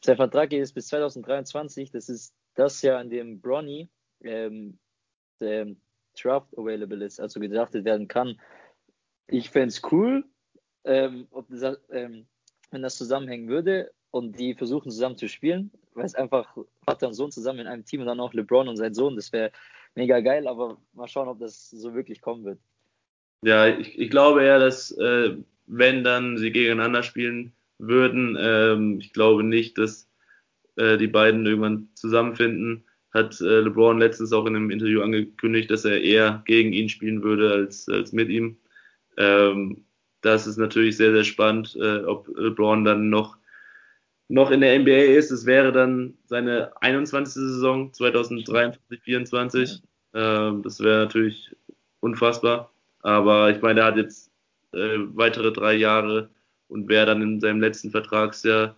[0.05, 1.91] Sein Vertrag geht bis 2023.
[1.91, 3.89] Das ist das Jahr, in dem Bronny
[4.22, 4.78] ähm,
[5.41, 5.76] ähm,
[6.20, 8.41] Draft available ist, also gedraftet werden kann.
[9.28, 10.24] Ich fände es cool,
[10.84, 12.26] ähm, das, ähm,
[12.70, 17.14] wenn das zusammenhängen würde und die versuchen zusammen zu spielen, weil es einfach Vater und
[17.14, 19.51] Sohn zusammen in einem Team und dann auch LeBron und sein Sohn, das wäre
[19.95, 22.59] mega geil, aber mal schauen, ob das so wirklich kommen wird.
[23.43, 29.12] Ja, ich, ich glaube eher, dass äh, wenn dann sie gegeneinander spielen würden, ähm, ich
[29.12, 30.09] glaube nicht, dass
[30.76, 32.84] äh, die beiden irgendwann zusammenfinden.
[33.17, 37.23] Hat äh, LeBron letztens auch in einem Interview angekündigt, dass er eher gegen ihn spielen
[37.23, 38.57] würde als, als mit ihm.
[39.17, 39.85] Ähm,
[40.21, 43.37] das ist natürlich sehr, sehr spannend, äh, ob LeBron dann noch,
[44.29, 45.31] noch in der NBA ist.
[45.31, 47.35] Es wäre dann seine 21.
[47.35, 49.83] Saison 2023, 2024.
[50.14, 51.55] Ähm, das wäre natürlich
[52.01, 52.73] unfassbar.
[53.01, 54.33] Aber ich meine, er hat jetzt
[54.73, 56.31] äh, weitere drei Jahre
[56.69, 58.75] und wäre dann in seinem letzten Vertragsjahr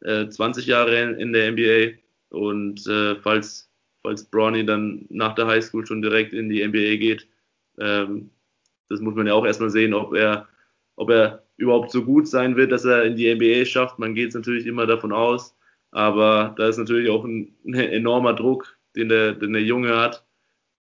[0.00, 1.98] äh, 20 Jahre in, in, der NBA.
[2.30, 3.65] Und äh, falls,
[4.06, 7.26] falls Bronny dann nach der Highschool schon direkt in die NBA geht,
[7.80, 8.30] ähm,
[8.88, 10.46] das muss man ja auch erstmal sehen, ob er
[10.96, 13.98] ob er überhaupt so gut sein wird, dass er in die NBA schafft.
[13.98, 15.54] Man geht es natürlich immer davon aus.
[15.90, 20.24] Aber da ist natürlich auch ein, ein enormer Druck, den der, den der Junge hat.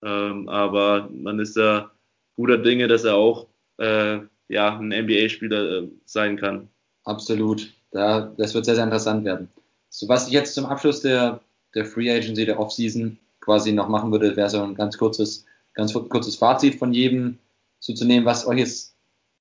[0.04, 1.92] Ähm, aber man ist da
[2.36, 3.48] guter Dinge, dass er auch
[3.78, 6.70] äh, ja, ein NBA-Spieler äh, sein kann.
[7.04, 7.72] Absolut.
[7.92, 9.50] Da, das wird sehr, sehr interessant werden.
[9.90, 11.40] So, was ich jetzt zum Abschluss der,
[11.76, 15.94] der Free Agency, der Offseason quasi noch machen würde, wäre so ein ganz kurzes, ganz
[15.94, 17.38] kurzes Fazit von jedem
[17.80, 18.96] so zu nehmen, was euch jetzt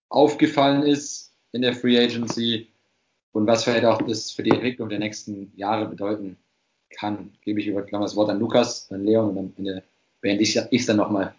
[0.09, 2.69] aufgefallen ist in der Free Agency
[3.33, 6.37] und was vielleicht auch das für die Entwicklung der nächsten Jahre bedeuten
[6.91, 7.33] kann.
[7.43, 9.83] Gebe ich über das Wort an Lukas, an Leon und Ende
[10.21, 11.35] beende ich es dann nochmal.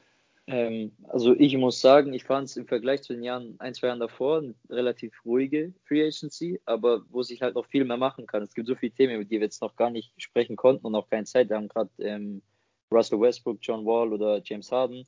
[0.48, 3.88] Ähm, also ich muss sagen, ich fand es im Vergleich zu den Jahren, ein, zwei
[3.88, 8.28] Jahren davor, eine relativ ruhige Free Agency, aber wo sich halt noch viel mehr machen
[8.28, 8.43] kann.
[8.43, 10.96] Es gibt so viele Themen, über die wir jetzt noch gar nicht sprechen konnten und
[10.96, 11.50] auch keine Zeit.
[11.50, 12.41] Wir haben gerade ähm,
[12.91, 15.08] Russell Westbrook, John Wall oder James Harden.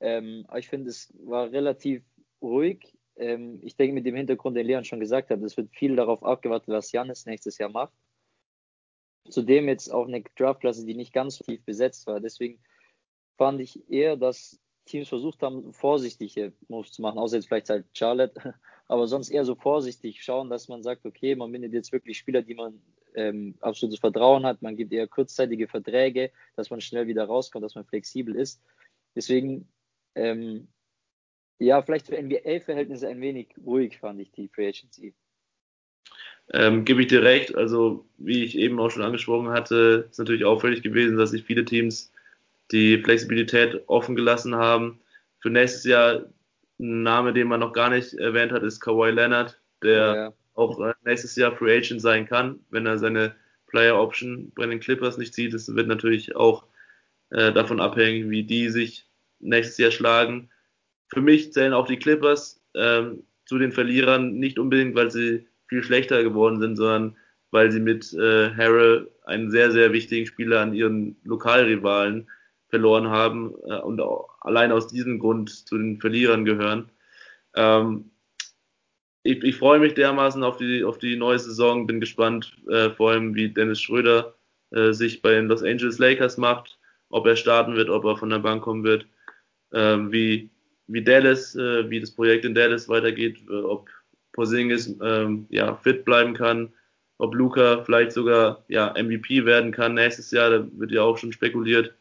[0.00, 2.02] Ähm, aber ich finde, es war relativ
[2.42, 5.96] ruhig ähm, ich denke mit dem Hintergrund, den Leon schon gesagt hat, es wird viel
[5.96, 7.92] darauf abgewartet, was Janis nächstes Jahr macht.
[9.28, 12.20] Zudem jetzt auch eine Draftklasse, die nicht ganz so tief besetzt war.
[12.20, 12.60] Deswegen
[13.38, 17.86] fand ich eher, dass Teams versucht haben, vorsichtige Moves zu machen, außer jetzt vielleicht halt
[17.92, 18.54] Charlotte,
[18.88, 22.42] aber sonst eher so vorsichtig schauen, dass man sagt, okay, man bindet jetzt wirklich Spieler,
[22.42, 22.80] die man
[23.14, 27.74] ähm, absolutes Vertrauen hat, man gibt eher kurzzeitige Verträge, dass man schnell wieder rauskommt, dass
[27.74, 28.60] man flexibel ist.
[29.14, 29.68] Deswegen
[30.14, 30.68] ähm,
[31.58, 35.14] ja, vielleicht für NBA-Verhältnisse ein wenig ruhig, fand ich die Free Agency.
[36.52, 37.54] Ähm, Gebe ich dir recht.
[37.54, 41.64] Also, wie ich eben auch schon angesprochen hatte, ist natürlich auffällig gewesen, dass sich viele
[41.64, 42.12] Teams
[42.74, 45.00] die Flexibilität offen gelassen haben.
[45.38, 46.24] Für nächstes Jahr
[46.80, 50.80] ein Name, den man noch gar nicht erwähnt hat, ist Kawhi Leonard, der ja, auch
[50.80, 53.36] äh, nächstes Jahr Free Agent sein kann, wenn er seine
[53.68, 55.54] Player Option bei den Clippers nicht zieht.
[55.54, 56.64] Das wird natürlich auch
[57.30, 59.06] äh, davon abhängen, wie die sich
[59.38, 60.50] nächstes Jahr schlagen.
[61.08, 65.84] Für mich zählen auch die Clippers ähm, zu den Verlierern, nicht unbedingt, weil sie viel
[65.84, 67.16] schlechter geworden sind, sondern
[67.52, 72.26] weil sie mit äh, Harrell einen sehr, sehr wichtigen Spieler an ihren Lokalrivalen
[72.74, 74.02] verloren haben äh, und
[74.40, 76.90] allein aus diesem Grund zu den Verlierern gehören.
[77.54, 78.10] Ähm,
[79.22, 83.12] ich, ich freue mich dermaßen auf die, auf die neue Saison, bin gespannt, äh, vor
[83.12, 84.34] allem wie Dennis Schröder
[84.72, 88.30] äh, sich bei den Los Angeles Lakers macht, ob er starten wird, ob er von
[88.30, 89.06] der Bank kommen wird,
[89.70, 90.50] äh, wie,
[90.88, 93.88] wie Dallas, äh, wie das Projekt in Dallas weitergeht, äh, ob
[94.32, 96.72] Porzingis ähm, ja, fit bleiben kann,
[97.18, 101.32] ob Luca vielleicht sogar ja, MVP werden kann nächstes Jahr, da wird ja auch schon
[101.32, 101.94] spekuliert.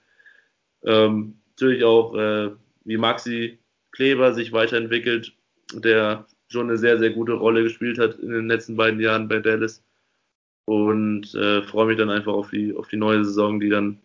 [0.85, 2.51] Ähm, natürlich auch, äh,
[2.85, 3.59] wie Maxi
[3.91, 5.33] Kleber sich weiterentwickelt,
[5.73, 9.39] der schon eine sehr, sehr gute Rolle gespielt hat in den letzten beiden Jahren bei
[9.39, 9.83] Dallas.
[10.65, 13.99] Und äh, freue mich dann einfach auf die, auf die neue Saison, die dann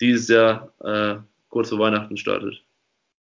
[0.00, 1.16] dieses Jahr äh,
[1.48, 2.62] kurz vor Weihnachten startet.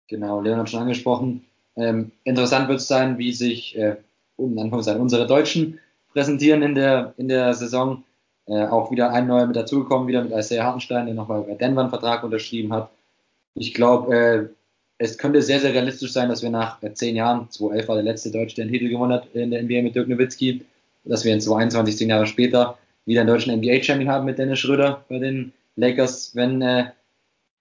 [0.08, 1.44] Genau, Leon hat schon angesprochen.
[1.76, 3.96] Ähm, interessant wird es sein, wie sich äh,
[4.36, 5.78] unsere Deutschen
[6.12, 8.04] präsentieren in der, in der Saison.
[8.46, 11.82] Äh, auch wieder ein neuer mit dazugekommen, wieder mit Isaiah Hartenstein, der nochmal bei Denver
[11.82, 12.90] einen Vertrag unterschrieben hat.
[13.54, 14.48] Ich glaube, äh,
[14.98, 18.04] es könnte sehr, sehr realistisch sein, dass wir nach äh, zehn Jahren, 2011 war der
[18.04, 20.64] letzte Deutsche, der einen Titel gewonnen hat in der NBA mit Dirk Nowitzki,
[21.04, 22.76] dass wir in 2021, zehn Jahre später,
[23.06, 26.90] wieder einen deutschen NBA-Champion haben mit Dennis Schröder bei den Lakers, wenn, äh,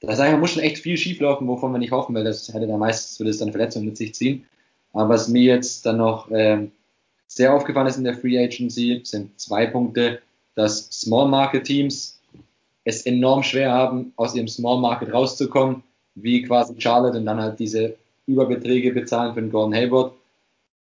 [0.01, 2.67] da sage ich muss schon echt viel schieflaufen, wovon wir nicht hoffen, weil das hätte
[2.67, 4.45] dann meistens, würde es dann Verletzungen mit sich ziehen.
[4.93, 6.67] Aber was mir jetzt dann noch äh,
[7.27, 10.21] sehr aufgefallen ist in der Free Agency, sind zwei Punkte,
[10.55, 12.19] dass Small Market Teams
[12.83, 15.83] es enorm schwer haben, aus ihrem Small Market rauszukommen
[16.15, 17.95] wie quasi Charlotte und dann halt diese
[18.25, 20.13] Überbeträge bezahlen für den Gordon Hayward.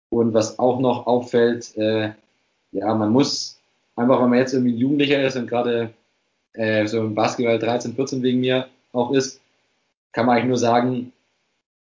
[0.09, 2.11] Und was auch noch auffällt, äh,
[2.71, 3.59] ja, man muss
[3.95, 5.91] einfach, wenn man jetzt irgendwie Jugendlicher ist und gerade
[6.53, 9.41] äh, so im Basketball 13, 14 wegen mir auch ist,
[10.11, 11.11] kann man eigentlich nur sagen,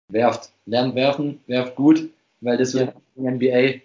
[0.08, 2.08] werft, lernt werfen, werft gut,
[2.40, 3.30] weil das wird ja.
[3.30, 3.80] in der NBA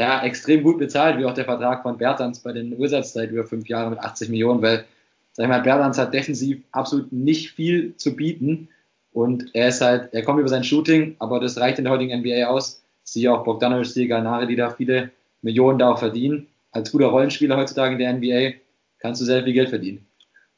[0.00, 3.44] ja extrem gut bezahlt, wie auch der Vertrag von Bertans bei den Wizards seit über
[3.44, 4.86] fünf Jahren mit 80 Millionen, weil,
[5.32, 8.68] sag ich mal, Bertans hat defensiv absolut nicht viel zu bieten
[9.12, 12.18] und er ist halt, er kommt über sein Shooting, aber das reicht in der heutigen
[12.18, 12.82] NBA aus.
[13.02, 15.10] Siehe auch Bogdanovic, siehe Galnari, die da viele
[15.42, 16.46] Millionen da auch verdienen.
[16.72, 18.58] Als guter Rollenspieler heutzutage in der NBA
[19.00, 20.06] kannst du sehr viel Geld verdienen.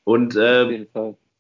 [0.05, 0.87] Und äh,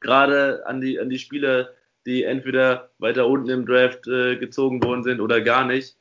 [0.00, 1.68] gerade an die, an die Spieler,
[2.04, 5.96] die entweder weiter unten im Draft äh, gezogen worden sind oder gar nicht,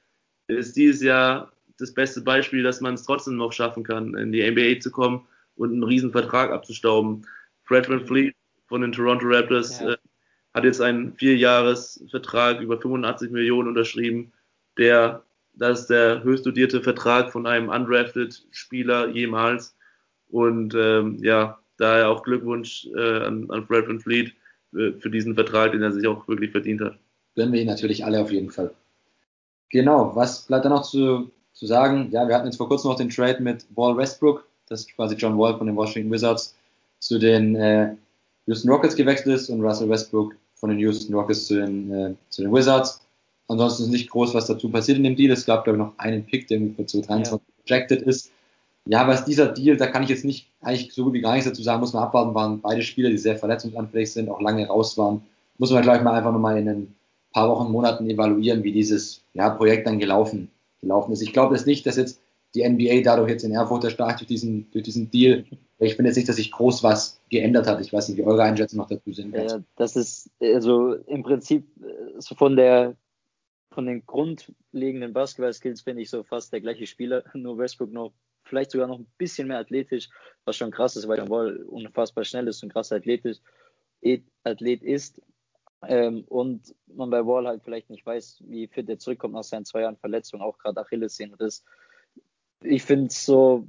[0.48, 4.50] ist dieses Jahr das beste Beispiel, dass man es trotzdem noch schaffen kann, in die
[4.50, 5.26] NBA zu kommen
[5.56, 7.26] und einen riesen Vertrag abzustauben.
[7.64, 8.36] Fred Van Fleet
[8.68, 9.94] von den Toronto Raptors ja.
[9.94, 9.98] äh,
[10.54, 14.32] hat jetzt einen Vierjahresvertrag über 85 Millionen unterschrieben.
[14.78, 15.24] Der,
[15.54, 19.76] das ist der höchst dotierte Vertrag von einem undrafted Spieler jemals.
[20.30, 24.34] Und ähm, ja, daher auch Glückwunsch äh, an, an Fred Van Fleet
[24.72, 26.98] für, für diesen Vertrag, den er sich auch wirklich verdient hat.
[27.36, 28.74] Gönnen wir ihn natürlich alle auf jeden Fall.
[29.70, 31.32] Genau, was bleibt da noch zu,
[31.62, 32.10] zu sagen?
[32.12, 35.14] Ja, wir hatten jetzt vor kurzem noch den Trade mit Wall Westbrook, das ist quasi
[35.14, 36.56] John Wall von den Washington Wizards,
[36.98, 37.94] zu den äh,
[38.48, 42.42] Houston Rockets gewechselt ist und Russell Westbrook von den Houston Rockets zu den, äh, zu
[42.42, 43.02] den Wizards.
[43.48, 45.32] Ansonsten ist nicht groß was dazu passiert in dem Deal.
[45.32, 47.64] Es gab, glaube ich, noch einen Pick, der für 2023 ja.
[47.64, 48.32] projected ist.
[48.88, 51.48] Ja, was dieser Deal, da kann ich jetzt nicht eigentlich so gut wie gar nichts
[51.48, 54.98] dazu sagen, muss man abwarten, waren beide Spieler, die sehr verletzungsanfällig sind, auch lange raus
[54.98, 55.22] waren.
[55.60, 56.96] Muss man, glaube ich, mal einfach nochmal in ein
[57.32, 60.50] paar Wochen, Monaten evaluieren, wie dieses ja, Projekt dann gelaufen,
[60.82, 61.22] gelaufen ist.
[61.22, 62.22] Ich glaube jetzt nicht, dass jetzt
[62.54, 65.46] die NBA dadurch jetzt in Erfurt erstarkt durch diesen, durch diesen Deal.
[65.80, 67.80] Ich finde jetzt nicht, dass sich groß was geändert hat.
[67.80, 69.34] Ich weiß nicht, wie eure Einschätzungen noch dazu sind.
[69.34, 71.66] Ja, das ist also im Prinzip
[72.18, 72.96] so von der
[73.74, 78.12] von den grundlegenden Basketball-Skills finde ich so fast der gleiche Spieler, nur Westbrook noch
[78.44, 80.10] vielleicht sogar noch ein bisschen mehr athletisch,
[80.44, 83.38] was schon krass ist, weil er wohl unfassbar schnell ist und krass athletisch
[84.44, 85.22] Athlet ist.
[85.88, 89.66] Ähm, und man bei Wall halt vielleicht nicht weiß, wie fit er zurückkommt nach seinen
[89.66, 91.36] zwei Jahren Verletzung, auch gerade Achillessehnen.
[91.40, 91.64] Das
[92.64, 93.68] ich finde so,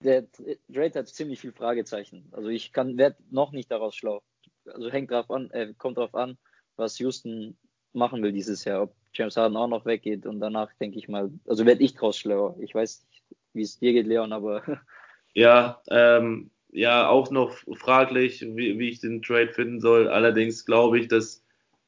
[0.00, 2.28] der Trade hat ziemlich viel Fragezeichen.
[2.32, 4.22] Also ich kann, werde noch nicht daraus schlau.
[4.66, 6.38] Also hängt drauf an, äh, kommt drauf an,
[6.76, 7.56] was Houston
[7.92, 8.82] machen will dieses Jahr.
[8.82, 12.18] Ob James Harden auch noch weggeht und danach denke ich mal, also werde ich draus
[12.18, 12.56] schlauer.
[12.60, 13.22] Ich weiß nicht,
[13.52, 14.62] wie es dir geht, Leon, aber.
[15.34, 20.08] Ja, ähm, ja, auch noch fraglich, wie, wie ich den Trade finden soll.
[20.08, 21.41] Allerdings glaube ich, dass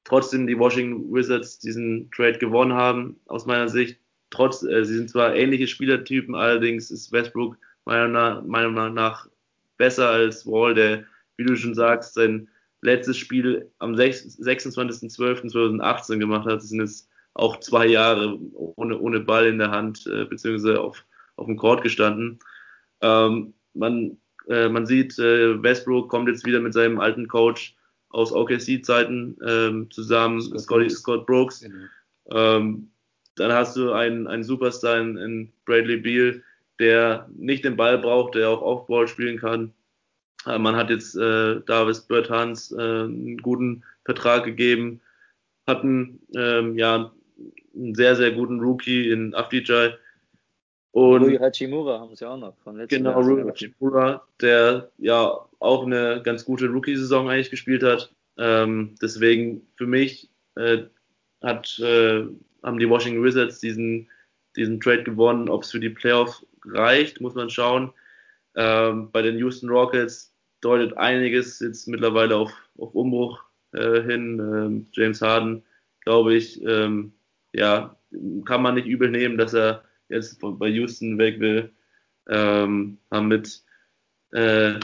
[0.05, 3.99] trotzdem die Washington Wizards diesen Trade gewonnen haben, aus meiner Sicht
[4.31, 9.29] trotz, äh, sie sind zwar ähnliche Spielertypen, allerdings ist Westbrook meiner Meinung nach
[9.77, 11.05] besser als Wall, der,
[11.37, 12.49] wie du schon sagst, sein
[12.81, 16.57] letztes Spiel am 26.12.2018 gemacht hat.
[16.57, 18.39] Das sind jetzt auch zwei Jahre
[18.77, 21.05] ohne, ohne Ball in der Hand, äh, beziehungsweise auf,
[21.37, 22.39] auf dem Court gestanden.
[23.01, 24.17] Ähm, man,
[24.49, 27.77] äh, man sieht, äh, Westbrook kommt jetzt wieder mit seinem alten Coach
[28.15, 31.61] aus OKC-Zeiten ähm, zusammen, Scott, Scott, Scott Brooks.
[31.61, 31.87] Genau.
[32.31, 32.89] Ähm,
[33.37, 36.43] dann hast du einen, einen Superstar in, in Bradley Beal,
[36.79, 39.73] der nicht den Ball braucht, der auch Aufball spielen kann.
[40.47, 45.01] Äh, man hat jetzt äh, Davis Bertans äh, einen guten Vertrag gegeben,
[45.67, 47.13] hatten ähm, ja
[47.75, 49.95] einen sehr, sehr guten Rookie in Afdijay.
[50.95, 55.85] Und Rui Hachimura haben sie auch noch von letztem Genau, Rui Hachimura, der ja auch
[55.85, 58.15] eine ganz gute Rookie-Saison eigentlich gespielt hat.
[58.39, 60.85] Ähm, deswegen für mich äh,
[61.43, 62.23] hat, äh,
[62.63, 64.09] haben die Washington Wizards diesen,
[64.55, 65.49] diesen Trade gewonnen.
[65.49, 67.93] Ob es für die Playoffs reicht, muss man schauen.
[68.55, 73.43] Ähm, bei den Houston Rockets deutet einiges jetzt mittlerweile auf, auf Umbruch
[73.73, 74.39] äh, hin.
[74.39, 75.65] Ähm, James Harden,
[76.05, 77.15] glaube ich, ähm,
[77.53, 77.97] ja,
[78.45, 79.83] kann man nicht übel nehmen, dass er
[80.15, 81.71] jetzt bei Houston weg will.
[82.29, 83.63] Ähm, haben mit
[84.35, 84.81] äh,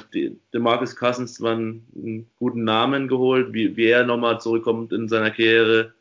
[0.54, 5.94] Demarcus Cousins zwar einen, guten Namen geholt, wie, wie er nochmal zurückkommt in seiner Karriere.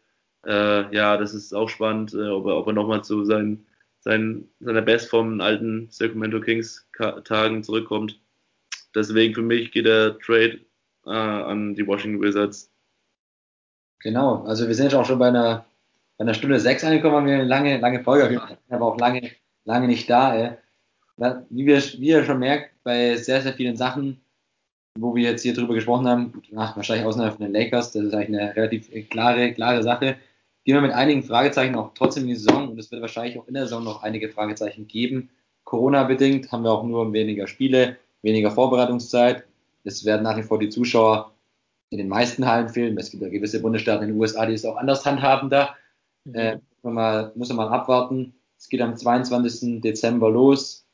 [0.46, 3.66] Äh, ja, das ist auch spannend, äh, ob er, ob er nochmal zu seinen,
[4.02, 6.88] seinen, seiner Bestform in alten Sacramento Kings
[7.24, 8.22] Tagen zurückkommt.
[8.96, 10.60] Deswegen für mich geht der Trade
[11.06, 12.72] äh, an die Washington Wizards.
[14.02, 15.66] Genau, also wir sind jetzt auch schon bei einer,
[16.20, 19.32] bei einer Stunde sechs angekommen, haben wir eine lange, lange Folge, aber auch lange,
[19.64, 20.36] lange nicht da.
[20.36, 20.52] Ey.
[21.50, 24.20] Wie, wir, wie ihr schon merkt, bei sehr, sehr vielen Sachen,
[24.98, 28.14] wo wir jetzt hier drüber gesprochen haben, ach, wahrscheinlich außerhalb von den Lakers, das ist
[28.14, 30.18] eigentlich eine relativ klare, klare Sache,
[30.66, 33.48] gehen wir mit einigen Fragezeichen auch trotzdem in die Saison und es wird wahrscheinlich auch
[33.48, 35.30] in der Saison noch einige Fragezeichen geben.
[35.64, 39.46] Corona-bedingt haben wir auch nur weniger Spiele, weniger Vorbereitungszeit.
[39.86, 41.32] Es werden nach wie vor die Zuschauer
[41.92, 42.98] in den meisten Hallen fehlen.
[42.98, 45.76] Es gibt ja gewisse Bundesstaaten in den USA, die es auch anders handhaben da.
[46.26, 46.36] Mhm.
[46.36, 48.34] Äh, muss, man mal, muss man mal abwarten.
[48.58, 49.82] Es geht am 22.
[49.82, 50.86] Dezember los.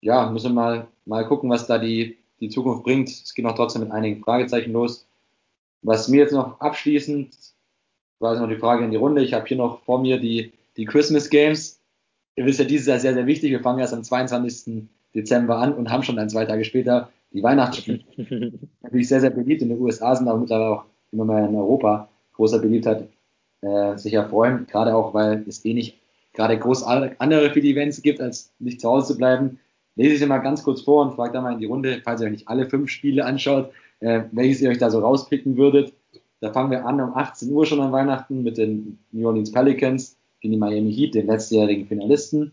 [0.00, 3.08] Ja, müssen wir mal, mal gucken, was da die, die Zukunft bringt.
[3.08, 5.06] Es geht noch trotzdem mit einigen Fragezeichen los.
[5.82, 7.34] Was mir jetzt noch abschließend,
[8.18, 9.22] war jetzt noch die Frage in die Runde.
[9.22, 11.80] Ich habe hier noch vor mir die, die Christmas Games.
[12.36, 13.50] Ihr wisst ja, dieses Jahr sehr, sehr wichtig.
[13.50, 14.84] Wir fangen erst am 22.
[15.14, 18.04] Dezember an und haben schon dann zwei Tage später die Weihnachtsspiele.
[18.82, 19.62] Natürlich sehr, sehr beliebt.
[19.62, 23.08] In den USA sind aber mittlerweile auch immer mehr in Europa großer Beliebtheit
[23.62, 24.66] äh, sich erfreuen.
[24.66, 25.98] Gerade auch, weil es eh nicht
[26.32, 29.58] gerade groß andere viele Events gibt, als nicht zu Hause zu bleiben.
[29.96, 32.20] Lese ich sie mal ganz kurz vor und frage da mal in die Runde, falls
[32.20, 35.94] ihr euch nicht alle fünf Spiele anschaut, äh, welches ihr euch da so rauspicken würdet.
[36.40, 40.18] Da fangen wir an um 18 Uhr schon an Weihnachten mit den New Orleans Pelicans
[40.40, 42.52] gegen die Miami Heat, den letztjährigen Finalisten.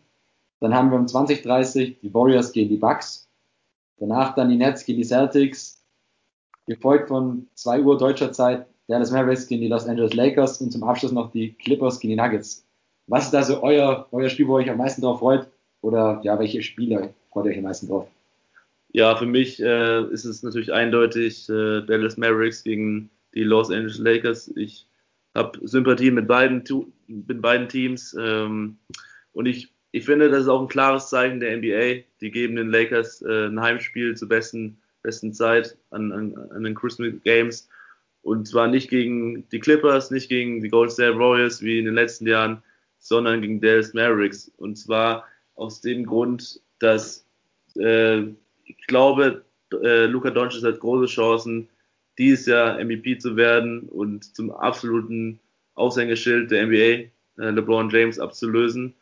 [0.61, 3.27] Dann haben wir um 20.30 die Warriors gegen die Bucks.
[3.97, 5.83] Danach dann die Nets gegen die Celtics.
[6.65, 10.83] Gefolgt von 2 Uhr deutscher Zeit Dallas Mavericks gegen die Los Angeles Lakers und zum
[10.83, 12.65] Abschluss noch die Clippers gegen die Nuggets.
[13.07, 15.47] Was ist also euer, euer Spiel, wo ihr euch am meisten drauf freut?
[15.81, 18.07] Oder ja, welche Spiele freut ihr euch am meisten drauf?
[18.91, 23.97] Ja, für mich äh, ist es natürlich eindeutig äh, Dallas Mavericks gegen die Los Angeles
[23.97, 24.51] Lakers.
[24.55, 24.87] Ich
[25.33, 26.63] habe Sympathie mit beiden,
[27.07, 28.77] mit beiden Teams ähm,
[29.33, 32.03] und ich ich finde, das ist auch ein klares Zeichen der NBA.
[32.19, 36.73] Die geben den Lakers äh, ein Heimspiel zur besten, besten Zeit an, an, an den
[36.73, 37.69] Christmas Games.
[38.23, 41.93] Und zwar nicht gegen die Clippers, nicht gegen die Golden State Warriors wie in den
[41.93, 42.63] letzten Jahren,
[42.97, 44.49] sondern gegen Dallas Mavericks.
[44.57, 47.27] Und zwar aus dem Grund, dass
[47.75, 48.21] äh,
[48.65, 49.43] ich glaube,
[49.83, 51.69] äh, Luka Doncic hat große Chancen,
[52.17, 55.39] dieses Jahr MVP zu werden und zum absoluten
[55.75, 58.93] Aushängeschild der NBA, äh, LeBron James, abzulösen.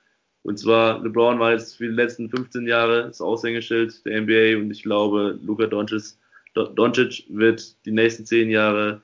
[0.44, 4.72] Und zwar, LeBron war jetzt für die letzten 15 Jahre das Aushängeschild der NBA und
[4.72, 6.16] ich glaube, Luka Doncic,
[6.56, 9.02] Doncic wird die nächsten 10 Jahre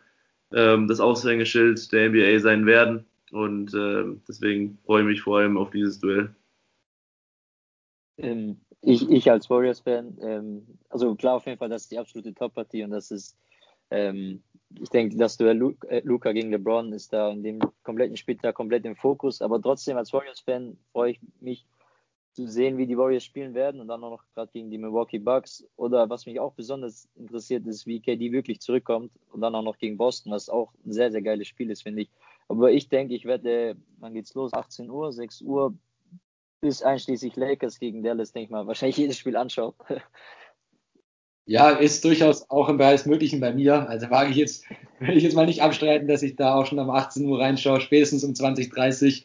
[0.53, 3.05] ähm, das Aushängeschild der NBA sein werden.
[3.31, 6.33] Und äh, deswegen freue ich mich vor allem auf dieses Duell.
[8.17, 12.33] Ähm, ich, ich als Warriors-Fan, ähm, also klar auf jeden Fall, das ist die absolute
[12.33, 13.37] Top-Partie und das ist
[13.89, 14.41] ähm,
[14.79, 18.51] ich denke, das Duell äh, Luca gegen LeBron ist da in dem kompletten Spiel da
[18.51, 19.41] komplett im Fokus.
[19.41, 21.65] Aber trotzdem als Warriors-Fan freue ich mich
[22.37, 25.17] zu sehen, wie die Warriors spielen werden und dann auch noch gerade gegen die Milwaukee
[25.17, 25.65] Bucks.
[25.75, 29.79] Oder was mich auch besonders interessiert, ist, wie KD wirklich zurückkommt und dann auch noch
[29.79, 32.11] gegen Boston, was auch ein sehr, sehr geiles Spiel ist, finde ich.
[32.47, 34.53] Aber ich denke, ich werde, wann geht's los?
[34.53, 35.73] 18 Uhr, 6 Uhr,
[36.61, 39.73] bis einschließlich Lakers gegen Dallas, denke ich mal, wahrscheinlich jedes Spiel anschauen.
[41.47, 43.89] Ja, ist durchaus auch im Bereich des Möglichen bei mir.
[43.89, 44.63] Also wage ich jetzt,
[44.99, 47.81] will ich jetzt mal nicht abstreiten, dass ich da auch schon um 18 Uhr reinschaue,
[47.81, 49.23] spätestens um 20.30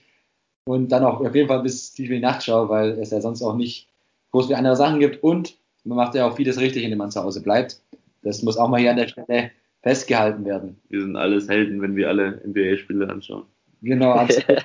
[0.65, 3.21] und dann auch auf jeden Fall bis tief in die Nacht schaue, weil es ja
[3.21, 3.89] sonst auch nicht
[4.31, 7.23] groß wie andere Sachen gibt und man macht ja auch vieles richtig, indem man zu
[7.23, 7.81] Hause bleibt.
[8.23, 9.51] Das muss auch mal hier an der Stelle
[9.83, 10.81] festgehalten werden.
[10.89, 13.45] Wir sind alles Helden, wenn wir alle NBA-Spiele anschauen.
[13.83, 14.63] Genau, absolut.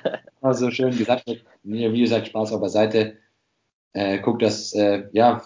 [0.52, 1.24] so schön gesagt.
[1.64, 3.16] Mir, wie gesagt, Spaß auch beiseite.
[3.94, 5.42] Äh, guckt das, äh, ja,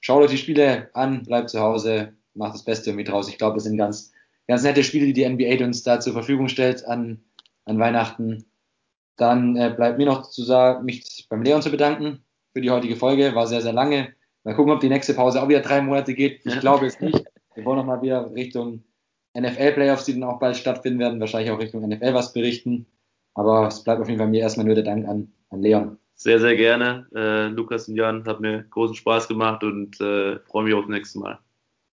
[0.00, 3.28] schaut euch die Spiele an, bleibt zu Hause, macht das Beste irgendwie draus.
[3.28, 4.12] Ich glaube, das sind ganz,
[4.48, 7.20] ganz nette Spiele, die die NBA uns da zur Verfügung stellt an,
[7.66, 8.46] an Weihnachten.
[9.16, 12.96] Dann äh, bleibt mir noch zu sagen, mich beim Leon zu bedanken, für die heutige
[12.96, 13.34] Folge.
[13.34, 14.14] War sehr, sehr lange.
[14.44, 16.44] Mal gucken, ob die nächste Pause auch wieder drei Monate geht.
[16.44, 17.24] Ich glaube es nicht.
[17.54, 18.82] Wir wollen nochmal wieder Richtung
[19.38, 22.86] NFL-Playoffs, die dann auch bald stattfinden werden, wahrscheinlich auch Richtung NFL was berichten.
[23.34, 25.98] Aber es bleibt auf jeden Fall mir erstmal nur der Dank an, an Leon.
[26.14, 27.06] Sehr, sehr gerne.
[27.14, 31.18] Äh, Lukas und Jan, hat mir großen Spaß gemacht und äh, freue mich aufs nächste
[31.18, 31.38] Mal.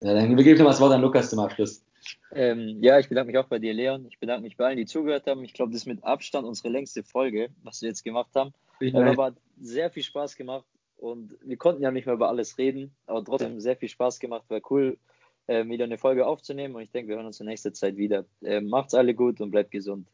[0.03, 1.86] Ja, dann übergebe ich noch das Wort an Lukas zum Abschluss.
[2.33, 4.07] Ähm, ja, ich bedanke mich auch bei dir, Leon.
[4.07, 5.45] Ich bedanke mich bei allen, die zugehört haben.
[5.45, 8.53] Ich glaube, das ist mit Abstand unsere längste Folge, was wir jetzt gemacht haben.
[8.81, 10.67] Ich äh, aber hat sehr viel Spaß gemacht
[10.97, 14.45] und wir konnten ja nicht mehr über alles reden, aber trotzdem sehr viel Spaß gemacht.
[14.49, 14.99] War cool,
[15.47, 18.27] äh, wieder eine Folge aufzunehmen und ich denke, wir hören uns in nächster Zeit wieder.
[18.43, 20.09] Äh, macht's alle gut und bleibt gesund.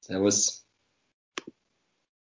[0.00, 0.67] Servus.